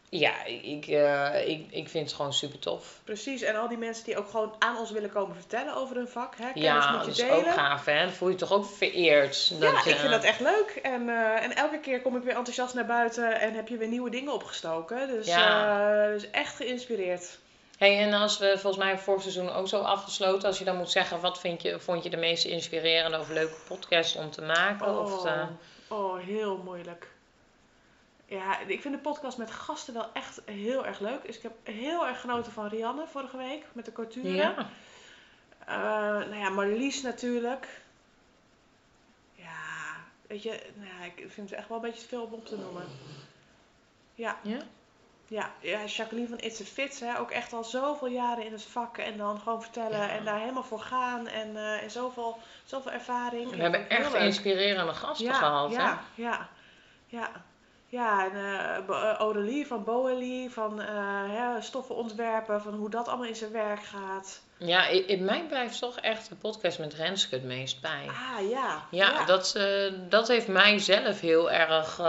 ja, 0.10 0.44
ik, 0.46 0.88
eh, 0.88 1.48
ik, 1.48 1.66
ik 1.72 1.90
vind 1.90 2.06
het 2.08 2.16
gewoon 2.16 2.34
super 2.34 2.60
tof. 2.60 3.00
Precies, 3.04 3.42
en 3.42 3.56
al 3.56 3.68
die 3.68 3.78
mensen 3.78 4.06
die 4.06 4.18
ook 4.18 4.30
gewoon 4.30 4.56
aan 4.60 4.78
ons 4.78 4.92
willen 4.92 5.12
komen 5.12 5.36
vertellen 5.36 5.76
over 5.76 5.96
hun 5.96 6.08
vak. 6.08 6.36
Hè? 6.38 6.44
Kennis 6.46 6.62
Ja, 6.64 6.92
moet 6.92 7.06
dat 7.06 7.06
je 7.06 7.12
is 7.24 7.30
delen. 7.30 7.48
ook 7.48 7.54
gaaf, 7.54 7.86
hè? 7.86 8.00
Dan 8.00 8.10
voel 8.14 8.28
je 8.28 8.34
je 8.34 8.40
toch 8.40 8.52
ook 8.52 8.66
vereerd. 8.66 9.48
Ja, 9.48 9.72
Dat 9.72 9.84
je- 9.84 9.90
ik 9.90 9.96
vind 9.96 10.12
dat 10.12 10.24
echt 10.24 10.40
leuk. 10.40 10.80
En, 10.84 11.10
eh, 11.10 11.44
en 11.44 11.56
elke 11.56 11.80
keer 11.80 12.02
kom 12.02 12.16
ik 12.16 12.24
weer 12.24 12.36
enthousiast 12.36 12.74
naar 12.74 12.86
buiten 12.86 13.40
en 13.40 13.54
heb 13.54 13.68
je 13.68 13.78
weer 13.78 13.88
nieuwe 13.88 14.10
dingen 14.10 14.34
opgestoken. 14.34 15.08
Dus, 15.08 15.28
Ja. 15.28 16.06
eh, 16.06 16.12
dus 16.14 16.30
echt 16.32 16.56
geïnspireerd. 16.56 17.38
Hey, 17.78 18.00
en 18.00 18.14
als 18.14 18.38
we 18.38 18.52
volgens 18.58 18.84
mij 18.84 18.98
vorig 18.98 19.22
seizoen 19.22 19.50
ook 19.54 19.68
zo 19.68 19.80
afgesloten, 19.80 20.48
als 20.48 20.58
je 20.60 20.66
dan 20.66 20.78
moet 20.78 20.92
zeggen, 20.92 21.20
wat 21.20 21.40
vind 21.40 21.62
je, 21.62 21.80
vond 21.80 22.04
je 22.04 22.10
de 22.10 22.18
meest 22.18 22.46
inspirerende 22.46 23.20
of 23.20 23.30
leuke 23.30 23.56
podcast 23.68 24.16
om 24.16 24.32
te 24.32 24.42
maken? 24.42 25.00
Of, 25.00 25.20
Oh, 25.26 25.32
eh, 25.32 25.44
oh, 25.88 26.20
heel 26.20 26.58
moeilijk. 26.58 27.08
Ja, 28.30 28.60
ik 28.60 28.82
vind 28.82 28.94
de 28.94 29.00
podcast 29.02 29.38
met 29.38 29.52
gasten 29.52 29.94
wel 29.94 30.10
echt 30.14 30.42
heel 30.46 30.86
erg 30.86 31.00
leuk. 31.00 31.26
Dus 31.26 31.36
ik 31.38 31.44
heb 31.44 31.54
heel 31.64 32.08
erg 32.08 32.22
genoten 32.22 32.52
van 32.52 32.68
Rianne 32.68 33.08
vorige 33.08 33.38
week 33.38 33.66
met 33.74 33.86
de 33.86 33.92
couture. 33.92 34.30
ja. 34.36 34.70
Eh, 35.66 35.76
nou 36.28 36.36
ja, 36.36 36.50
Marlies 36.50 37.02
natuurlijk. 37.02 37.68
Ja, 39.36 39.56
weet 40.28 40.44
je, 40.44 40.62
nou, 40.76 40.88
ja, 41.00 41.06
ik 41.06 41.32
vind 41.32 41.50
het 41.50 41.60
echt 41.60 41.68
wel 41.68 41.78
een 41.78 41.84
beetje 41.84 42.02
te 42.02 42.08
veel 42.08 42.24
om 42.24 42.34
op 42.34 42.46
te 42.46 42.58
noemen. 42.58 42.86
Ja, 44.16 44.38
Ja? 44.42 44.58
ja, 45.28 45.52
ja 45.60 45.86
Jacqueline 45.86 46.28
van 46.30 46.40
It's 46.40 46.62
a 46.62 46.64
Fit, 46.64 47.00
hè, 47.00 47.20
ook 47.20 47.32
echt 47.32 47.54
al 47.54 47.64
zoveel 47.64 48.08
jaren 48.08 48.46
in 48.46 48.52
het 48.52 48.64
vak. 48.64 48.98
En 48.98 49.18
dan 49.18 49.40
gewoon 49.40 49.62
vertellen 49.62 50.00
Ja. 50.00 50.10
en 50.10 50.26
daar 50.26 50.40
helemaal 50.40 50.64
voor 50.64 50.80
gaan. 50.80 51.28
En, 51.28 51.58
eh, 51.58 51.84
en 51.84 51.92
zoveel, 51.92 52.38
zoveel 52.66 52.92
ervaring. 52.92 53.50
We 53.50 53.62
hebben 53.62 53.90
echt 53.90 54.12
leuk. 54.12 54.22
inspirerende 54.22 54.94
gasten 54.94 55.26
ja, 55.26 55.34
gehad, 55.34 55.72
ja, 55.72 55.86
hè? 56.16 56.22
Ja, 56.24 56.50
ja. 57.06 57.32
Ja, 57.90 58.26
en 58.26 58.32
eh 58.36 58.86
Bo- 58.86 59.32
eh, 59.34 59.66
van 59.68 59.84
Boelie, 59.84 60.50
van 60.50 60.82
eh, 60.82 60.88
hè, 61.28 61.62
stoffen 61.62 61.96
ontwerpen, 61.96 62.62
van 62.62 62.74
hoe 62.74 62.90
dat 62.90 63.08
allemaal 63.08 63.26
in 63.28 63.36
zijn 63.36 63.52
werk 63.52 63.84
gaat. 63.84 64.42
Ja, 64.58 64.88
in, 64.88 65.26
mij 65.26 65.46
blijft 65.48 65.80
toch 65.80 66.00
echt 66.00 66.30
de 66.30 66.36
podcast 66.36 66.80
met 66.80 66.94
Renske 66.94 67.36
het 67.36 67.44
meest 67.44 67.82
bij. 67.82 68.06
Ah, 68.08 68.50
ja. 68.50 68.84
Ja, 68.92 69.26
Dat, 69.26 69.60
dat 70.10 70.28
heeft 70.28 70.48
mij 70.48 70.80
zelf 70.80 71.20
heel 71.20 71.52
erg 71.52 72.02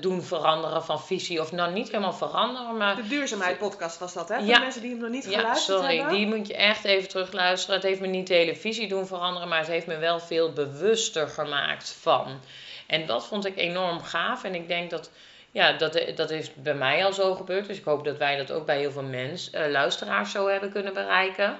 doen 0.00 0.22
veranderen 0.22 0.84
van 0.84 1.00
visie. 1.00 1.40
Of 1.40 1.52
nou 1.52 1.72
niet 1.72 1.86
helemaal 1.86 2.12
veranderen, 2.12 2.76
maar 2.76 2.96
De 2.96 3.06
duurzaamheid 3.08 3.58
podcast 3.58 3.98
was 3.98 4.12
dat, 4.12 4.28
hè? 4.28 4.36
Voor 4.36 4.44
Ja. 4.46 4.54
de 4.54 4.60
mensen 4.60 4.80
die 4.82 4.90
hem 4.90 5.00
nog 5.00 5.10
niet 5.10 5.24
Ja, 5.24 5.38
geluisterd 5.38 5.78
sorry, 5.78 5.96
hebben. 5.96 6.14
die 6.16 6.26
moet 6.26 6.46
je 6.46 6.54
echt 6.56 6.84
even 6.84 7.08
terugluisteren. 7.08 7.74
Het 7.76 7.84
heeft 7.84 8.00
me 8.00 8.06
niet 8.06 8.26
de 8.26 8.34
hele 8.34 8.56
visie 8.56 8.88
doen 8.88 9.06
veranderen, 9.06 9.48
maar 9.48 9.58
het 9.58 9.68
heeft 9.68 9.86
me 9.86 9.96
wel 9.96 10.20
veel 10.20 10.52
bewuster 10.52 11.28
gemaakt 11.28 11.96
van. 12.00 12.40
En 12.88 13.06
dat 13.06 13.26
vond 13.26 13.44
ik 13.44 13.56
enorm 13.56 14.00
gaaf. 14.02 14.44
En 14.44 14.54
ik 14.54 14.68
denk 14.68 14.90
dat, 14.90 15.10
ja, 15.50 15.72
dat, 15.72 16.02
dat 16.14 16.30
is 16.30 16.54
bij 16.54 16.74
mij 16.74 17.04
al 17.04 17.12
zo 17.12 17.34
gebeurd. 17.34 17.66
Dus 17.66 17.78
ik 17.78 17.84
hoop 17.84 18.04
dat 18.04 18.16
wij 18.16 18.36
dat 18.36 18.52
ook 18.52 18.66
bij 18.66 18.78
heel 18.78 18.90
veel 18.90 19.02
mensen, 19.02 19.52
eh, 19.52 19.70
luisteraars 19.70 20.30
zo 20.30 20.48
hebben 20.48 20.72
kunnen 20.72 20.94
bereiken. 20.94 21.58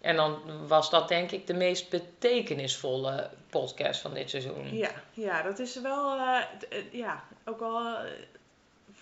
En 0.00 0.16
dan 0.16 0.40
was 0.66 0.90
dat 0.90 1.08
denk 1.08 1.30
ik 1.30 1.46
de 1.46 1.54
meest 1.54 1.90
betekenisvolle 1.90 3.30
podcast 3.50 4.00
van 4.00 4.14
dit 4.14 4.30
seizoen. 4.30 4.76
Ja, 4.76 4.90
ja, 5.12 5.42
dat 5.42 5.58
is 5.58 5.80
wel, 5.80 6.16
eh, 6.16 6.42
eh, 6.68 6.92
ja, 6.92 7.24
ook 7.44 7.60
eh, 7.60 7.94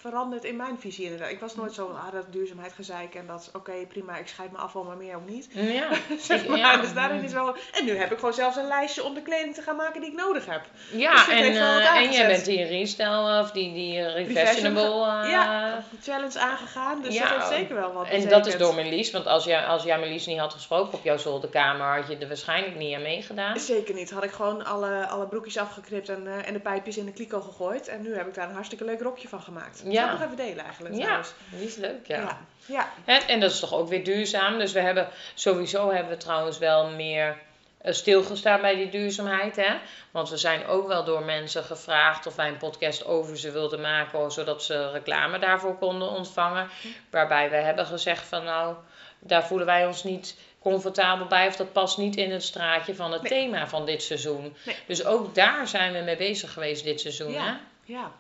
veranderd 0.09 0.45
in 0.45 0.57
mijn 0.57 0.79
visie 0.79 1.05
inderdaad. 1.05 1.31
Ik 1.31 1.40
was 1.40 1.55
nooit 1.57 1.75
zo, 1.75 1.87
ah, 1.87 2.12
dat 2.12 2.33
duurzaamheid 2.33 2.73
gezeik 2.73 3.14
en 3.14 3.27
dat, 3.27 3.51
oké, 3.53 3.73
prima, 3.88 4.17
ik 4.17 4.29
scheid 4.29 4.53
me 4.53 4.59
afval, 4.59 4.85
maar 4.85 4.97
meer 4.97 5.17
ook 5.17 5.29
niet. 5.29 5.49
Ja, 5.51 5.88
zeg 6.29 6.47
maar, 6.47 6.59
ja. 6.59 6.77
dus 6.77 6.95
daarin 6.95 7.23
is 7.23 7.33
wel... 7.33 7.55
En 7.73 7.85
nu 7.85 7.97
heb 7.97 8.12
ik 8.12 8.19
gewoon 8.19 8.35
zelfs 8.35 8.57
een 8.57 8.67
lijstje 8.67 9.05
om 9.05 9.14
de 9.14 9.23
kleding 9.23 9.55
te 9.55 9.62
gaan 9.62 9.77
maken 9.77 10.01
die 10.01 10.11
ik 10.11 10.17
nodig 10.17 10.47
heb. 10.47 10.62
Ja, 10.93 11.14
Dus 11.14 11.29
en, 11.29 11.57
eh, 11.57 11.97
en 11.97 12.12
jij 12.12 12.27
bent 12.27 12.45
die 12.45 12.64
restyle 12.64 13.40
of 13.40 13.51
die, 13.51 13.73
die 13.73 14.03
refashionable. 14.03 15.23
eh, 15.23 15.31
ja, 15.31 15.85
challenge 16.03 16.38
aangegaan, 16.38 17.03
dus 17.03 17.14
ja, 17.14 17.29
dat 17.29 17.31
heeft 17.31 17.61
zeker 17.61 17.75
wel 17.75 17.93
wat 17.93 18.09
En 18.09 18.29
dat 18.29 18.47
is 18.47 18.57
door 18.57 18.75
Melis, 18.75 19.11
want 19.11 19.27
als 19.27 19.45
jij, 19.45 19.64
als 19.64 19.83
jij 19.83 19.99
Melis 19.99 20.27
niet 20.27 20.38
had 20.38 20.53
gesproken 20.53 20.99
op 20.99 21.05
jouw 21.05 21.19
zolderkamer, 21.19 21.87
had 21.97 22.09
je 22.09 22.17
er 22.17 22.29
waarschijnlijk 22.29 22.77
niet 22.77 22.95
aan 22.95 23.03
meegedaan. 23.03 23.59
Zeker 23.61 23.95
niet. 23.95 24.11
Had 24.11 24.25
ik 24.25 24.33
gewoon 24.33 24.64
alle, 24.64 25.07
alle 25.07 25.27
broekjes 25.27 25.59
afgeknipt 25.59 26.09
en, 26.09 26.27
eh, 26.27 26.49
en 26.49 26.53
de 26.53 26.61
pijpjes 26.61 26.97
in 26.97 27.05
de 27.05 27.12
kliko 27.12 27.40
gegooid. 27.40 27.88
En 27.88 28.03
nu 28.03 28.17
heb 28.17 28.27
ik 28.27 28.35
daar 28.35 28.49
een 28.49 28.55
hartstikke 28.55 28.85
leuk 28.85 29.01
rokje 29.01 29.29
van 29.29 29.40
gemaakt. 29.40 29.83
Ja. 29.94 30.18
eigenlijk 30.59 30.94
Ja, 30.94 31.20
die 31.50 31.66
is 31.66 31.76
leuk, 31.76 32.07
ja. 32.07 32.16
Ja. 32.16 32.38
ja. 32.66 32.88
En, 33.04 33.28
en 33.28 33.40
dat 33.40 33.50
is 33.50 33.61
toch 33.61 33.74
ook 33.74 33.88
weer 33.88 34.04
duurzaam. 34.04 34.59
Dus 34.59 34.72
we 34.72 34.80
hebben 34.80 35.09
sowieso 35.35 35.90
hebben 35.90 36.12
we 36.12 36.18
trouwens 36.18 36.59
wel 36.59 36.90
meer 36.90 37.38
eh, 37.78 37.92
stilgestaan 37.92 38.61
bij 38.61 38.74
die 38.74 38.88
duurzaamheid. 38.88 39.57
Hè? 39.57 39.76
Want 40.11 40.30
we 40.30 40.37
zijn 40.37 40.66
ook 40.66 40.87
wel 40.87 41.04
door 41.04 41.22
mensen 41.22 41.64
gevraagd 41.64 42.26
of 42.26 42.37
wij 42.37 42.48
een 42.48 42.57
podcast 42.57 43.04
over 43.04 43.38
ze 43.38 43.50
wilden 43.50 43.80
maken, 43.80 44.33
zodat 44.33 44.62
ze 44.62 44.90
reclame 44.90 45.38
daarvoor 45.38 45.78
konden 45.78 46.09
ontvangen. 46.09 46.68
Waarbij 47.11 47.50
we 47.50 47.57
hebben 47.57 47.87
gezegd 47.87 48.26
van 48.26 48.44
nou, 48.44 48.74
daar 49.18 49.46
voelen 49.46 49.66
wij 49.66 49.87
ons 49.87 50.04
niet 50.04 50.37
comfortabel 50.61 51.26
bij 51.26 51.46
of 51.46 51.57
dat 51.57 51.72
past 51.72 51.98
niet 51.98 52.16
in 52.16 52.30
het 52.33 52.42
straatje 52.42 52.94
van 52.94 53.12
het 53.12 53.22
Nee. 53.22 53.30
thema 53.30 53.66
van 53.66 53.87
dit 53.87 54.02
seizoen. 54.02 54.57
Nee. 54.64 54.76
Dus 54.87 55.04
ook 55.04 55.35
daar 55.35 55.68
zijn 55.68 55.92
we 55.92 55.98
mee 55.98 56.16
bezig 56.16 56.52
geweest 56.52 56.85
dit 56.85 57.00
seizoen. 57.00 57.33
Ja. 57.33 57.44
Hè? 57.44 57.52
ja. 57.92 58.12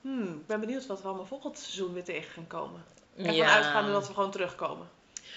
Hmm, 0.00 0.34
ik 0.40 0.46
ben 0.46 0.60
benieuwd 0.60 0.86
wat 0.86 1.00
we 1.02 1.06
allemaal 1.08 1.26
volgend 1.26 1.58
seizoen 1.58 1.92
weer 1.92 2.04
tegen 2.04 2.32
gaan 2.32 2.46
komen. 2.46 2.84
Ja. 3.14 3.54
uitgaande 3.54 3.92
dat 3.92 4.06
we 4.08 4.14
gewoon 4.14 4.30
terugkomen. 4.30 4.88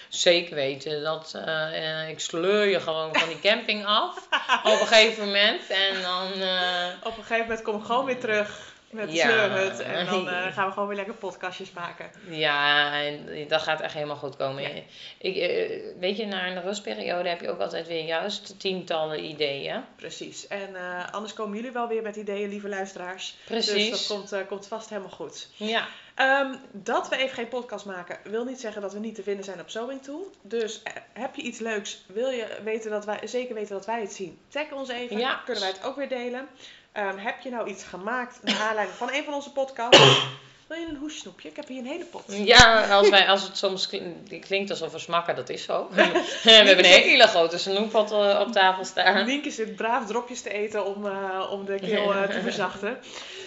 Zeker 0.10 0.56
weten. 0.56 1.04
Dat, 1.04 1.34
eh, 1.36 2.02
eh, 2.02 2.10
ik 2.10 2.20
sleur 2.20 2.66
je 2.66 2.80
gewoon 2.80 3.16
van 3.16 3.28
die 3.28 3.40
camping 3.52 3.86
af 3.86 4.28
op 4.64 4.80
een 4.82 4.88
gegeven 4.88 5.26
moment. 5.26 5.70
En 5.70 6.02
dan. 6.02 6.32
eh, 6.34 6.88
Op 7.04 7.18
een 7.18 7.24
gegeven 7.24 7.40
moment 7.48 7.62
kom 7.62 7.76
ik 7.80 7.86
gewoon 7.86 8.06
weer 8.06 8.20
terug 8.20 8.71
met 8.92 9.08
de 9.10 9.14
Ja. 9.16 9.24
sleurhut. 9.28 9.80
En 9.80 10.06
dan 10.06 10.30
eh, 10.30 10.48
gaan 10.56 10.66
we 10.68 10.72
gewoon 10.74 10.88
weer 10.88 10.98
lekker 10.98 11.14
podcastjes 11.16 11.72
maken. 11.72 12.12
ja, 12.30 12.94
en 13.04 13.48
dat 13.48 13.62
gaat 13.62 13.82
echt 13.82 13.94
helemaal 13.94 14.16
goed 14.16 14.36
komen. 14.36 14.62
Ja. 14.64 14.70
Ik, 15.18 15.36
eh, 15.36 15.82
weet 16.00 16.18
je, 16.18 16.26
na 16.26 16.48
een 16.48 16.62
rustperiode 16.62 17.30
heb 17.30 17.42
je 17.42 17.50
ook 17.50 17.60
altijd 17.60 17.88
weer 17.88 18.04
juist 18.06 18.60
tientallen 18.60 19.24
ideeën. 19.26 19.84
Precies. 19.96 20.48
En 20.48 20.76
eh, 20.76 21.12
anders 21.12 21.34
komen 21.34 21.56
jullie 21.56 21.72
wel 21.72 21.88
weer 21.88 22.02
met 22.02 22.16
ideeën, 22.16 22.50
lieve 22.50 22.70
luisteraars. 22.70 23.36
Precies. 23.46 23.90
Dus 23.90 24.08
dat 24.08 24.18
komt, 24.18 24.32
eh, 24.32 24.40
komt 24.48 24.68
vast 24.68 24.90
helemaal 24.90 25.10
goed. 25.12 25.48
Ja, 25.56 25.88
Ehm, 26.16 26.56
dat 26.72 27.10
we 27.10 27.18
even 27.18 27.36
geen 27.36 27.48
podcast 27.48 27.86
maken, 27.86 28.18
wil 28.24 28.44
niet 28.46 28.60
zeggen 28.60 28.82
dat 28.82 28.94
we 28.94 29.00
niet 29.00 29.16
te 29.16 29.24
vinden 29.24 29.46
zijn 29.46 29.60
op 29.60 29.70
Sewing 29.70 30.04
Tool. 30.04 30.30
Dus 30.42 30.84
eh, 30.84 30.94
heb 31.14 31.36
je 31.36 31.42
iets 31.42 31.60
leuks, 31.60 32.04
wil 32.08 32.30
je 32.30 32.48
weten 32.64 32.92
dat 32.92 33.06
wij, 33.06 33.20
zeker 33.28 33.56
weten 33.56 33.76
dat 33.76 33.86
wij 33.86 34.02
het 34.02 34.14
zien, 34.14 34.40
tag 34.48 34.72
ons 34.72 34.90
even. 34.90 35.18
Ja. 35.18 35.30
Dan 35.30 35.44
kunnen 35.46 35.64
wij 35.64 35.72
het 35.72 35.84
ook 35.84 35.96
weer 35.96 36.10
delen. 36.10 36.48
Ehm, 36.92 37.18
heb 37.18 37.40
je 37.40 37.50
nou 37.50 37.68
iets 37.70 37.84
gemaakt 37.84 38.44
naar 38.44 38.60
aanleiding 38.60 38.98
van 38.98 39.14
een 39.14 39.24
van 39.24 39.34
onze 39.34 39.52
podcasts? 39.52 40.26
Wil 40.72 40.80
je 40.80 40.88
een 40.88 40.96
hoesnoepje? 40.98 41.50
Ik 41.50 41.56
heb 41.56 41.68
hier 41.68 41.80
een 41.80 41.86
hele 41.86 42.04
pot. 42.06 42.24
ja 42.28 42.88
als, 42.90 43.10
wij, 43.10 43.28
als 43.28 43.44
het 43.44 43.58
soms 43.58 43.88
klin- 43.88 44.28
klinkt 44.48 44.70
alsof 44.70 44.92
we 44.92 45.00
smakken, 45.00 45.36
dat 45.36 45.50
is 45.50 45.64
zo. 45.64 45.88
we 46.44 46.52
hebben 46.52 46.78
een 46.78 46.86
hele 46.86 47.28
grote 47.28 47.58
snoeppot 47.58 48.12
eh, 48.12 48.40
op 48.46 48.52
tafel 48.52 48.86
staan. 48.86 49.26
Nienke 49.26 49.52
zit 49.52 49.76
braaf 49.76 50.06
dropjes 50.08 50.42
te 50.42 50.50
eten 50.54 50.86
om, 50.86 51.06
eh, 51.06 51.48
om 51.52 51.66
de 51.66 51.80
keel 51.80 52.14
eh, 52.14 52.24
te 52.30 52.42
verzachten. 52.50 52.98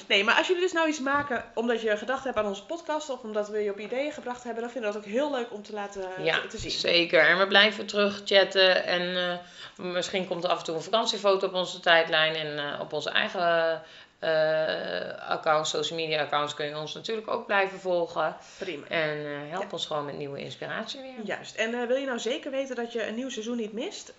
Nee, 0.09 0.25
maar 0.25 0.35
als 0.35 0.47
jullie 0.47 0.63
dus 0.63 0.73
nou 0.73 0.89
iets 0.89 1.01
maken 1.01 1.45
omdat 1.55 1.81
je 1.81 1.97
gedacht 1.97 2.25
hebt 2.25 2.37
aan 2.37 2.47
onze 2.47 2.65
podcast 2.65 3.11
of 3.11 3.23
omdat 3.23 3.49
we 3.49 3.59
je 3.59 3.71
op 3.71 3.79
ideeën 3.79 4.13
gebracht 4.13 4.43
hebben, 4.45 4.63
dan 4.63 4.71
vinden 4.73 4.91
we 4.91 4.97
dat 4.97 5.07
ook 5.07 5.13
heel 5.13 5.31
leuk 5.31 5.53
om 5.53 5.63
te 5.63 5.73
laten 5.73 6.09
Ja, 6.23 6.41
te, 6.41 6.47
te 6.47 6.59
zien. 6.59 6.71
zeker. 6.71 7.29
En 7.29 7.39
we 7.39 7.47
blijven 7.47 7.87
terug 7.87 8.21
chatten. 8.25 8.85
En 8.87 9.41
misschien 9.77 10.27
komt 10.27 10.45
er 10.45 10.51
af 10.51 10.59
en 10.59 10.65
toe 10.65 10.75
een 10.75 10.83
vakantiefoto 10.83 11.47
op 11.47 11.55
onze 11.55 11.81
tijdlijn. 11.81 12.35
En 12.35 12.81
op 12.81 12.93
onze 12.93 13.11
eigen 13.11 13.83
eh, 14.25 15.31
accounts, 15.31 15.71
social 15.71 15.99
media 15.99 16.21
accounts, 16.23 16.55
kun 16.55 16.67
je 16.67 16.77
ons 16.79 16.95
natuurlijk 16.95 17.29
ook 17.31 17.47
blijven 17.47 17.81
volgen. 17.81 18.37
Prima. 18.59 18.87
En 18.89 19.19
eh, 19.19 19.51
help 19.51 19.63
Ja. 19.63 19.69
ons 19.71 19.87
gewoon 19.87 20.05
met 20.05 20.17
nieuwe 20.17 20.39
inspiratie 20.39 21.01
weer. 21.01 21.25
Juist. 21.25 21.55
En 21.55 21.75
eh, 21.81 21.87
wil 21.87 21.97
je 21.97 22.07
nou 22.07 22.19
zeker 22.19 22.51
weten 22.51 22.77
dat 22.77 22.93
je 22.93 23.07
een 23.07 23.15
nieuw 23.15 23.31
seizoen 23.31 23.57
niet 23.57 23.73
mist? 23.73 24.13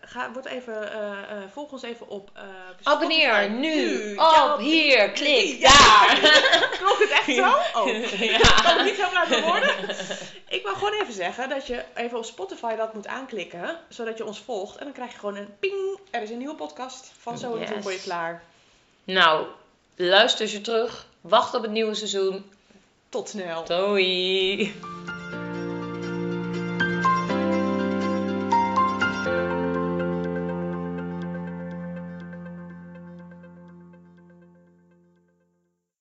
Ga, 0.00 0.32
word 0.32 0.44
even, 0.46 0.88
volg 1.52 1.72
ons 1.72 1.82
even 1.82 2.08
op 2.08 2.30
Abonneer 2.82 3.50
nu 3.50 4.08
Ja, 4.14 4.54
op 4.54 4.60
hier, 4.60 5.10
klik 5.10 5.58
Ja. 5.68 5.68
daar. 5.70 6.18
Klopt 6.78 6.98
het 6.98 7.10
echt 7.10 7.34
zo? 7.34 7.80
Oh, 7.80 7.86
Ja. 8.20 8.36
ik 8.36 8.62
kan 8.62 8.76
het 8.76 8.84
niet 8.84 9.28
mijn 9.28 9.42
woorden. 9.42 9.70
Ik 10.48 10.62
wil 10.62 10.74
gewoon 10.74 10.92
even 10.92 11.12
zeggen 11.12 11.48
dat 11.48 11.66
je 11.66 11.84
even 11.94 12.18
op 12.18 12.24
Spotify 12.24 12.76
dat 12.76 12.94
moet 12.94 13.06
aanklikken, 13.06 13.76
zodat 13.88 14.18
je 14.18 14.24
ons 14.26 14.40
volgt. 14.40 14.76
En 14.76 14.84
dan 14.84 14.94
krijg 14.94 15.12
je 15.12 15.18
gewoon 15.18 15.36
een 15.36 15.56
ping, 15.58 15.98
er 16.10 16.22
is 16.22 16.30
een 16.30 16.38
nieuwe 16.38 16.54
podcast 16.54 17.12
van 17.18 17.38
Zo 17.38 17.54
en 17.54 17.60
Yes. 17.60 17.70
voor 17.82 17.92
je 17.92 18.00
klaar. 18.02 18.42
Nou, 19.08 19.46
luister 19.96 20.48
je 20.48 20.60
terug. 20.60 21.06
Wacht 21.20 21.54
op 21.54 21.62
het 21.62 21.70
nieuwe 21.70 21.94
seizoen. 21.94 22.44
Tot 23.08 23.28
snel. 23.28 23.64
Doei. 23.64 24.74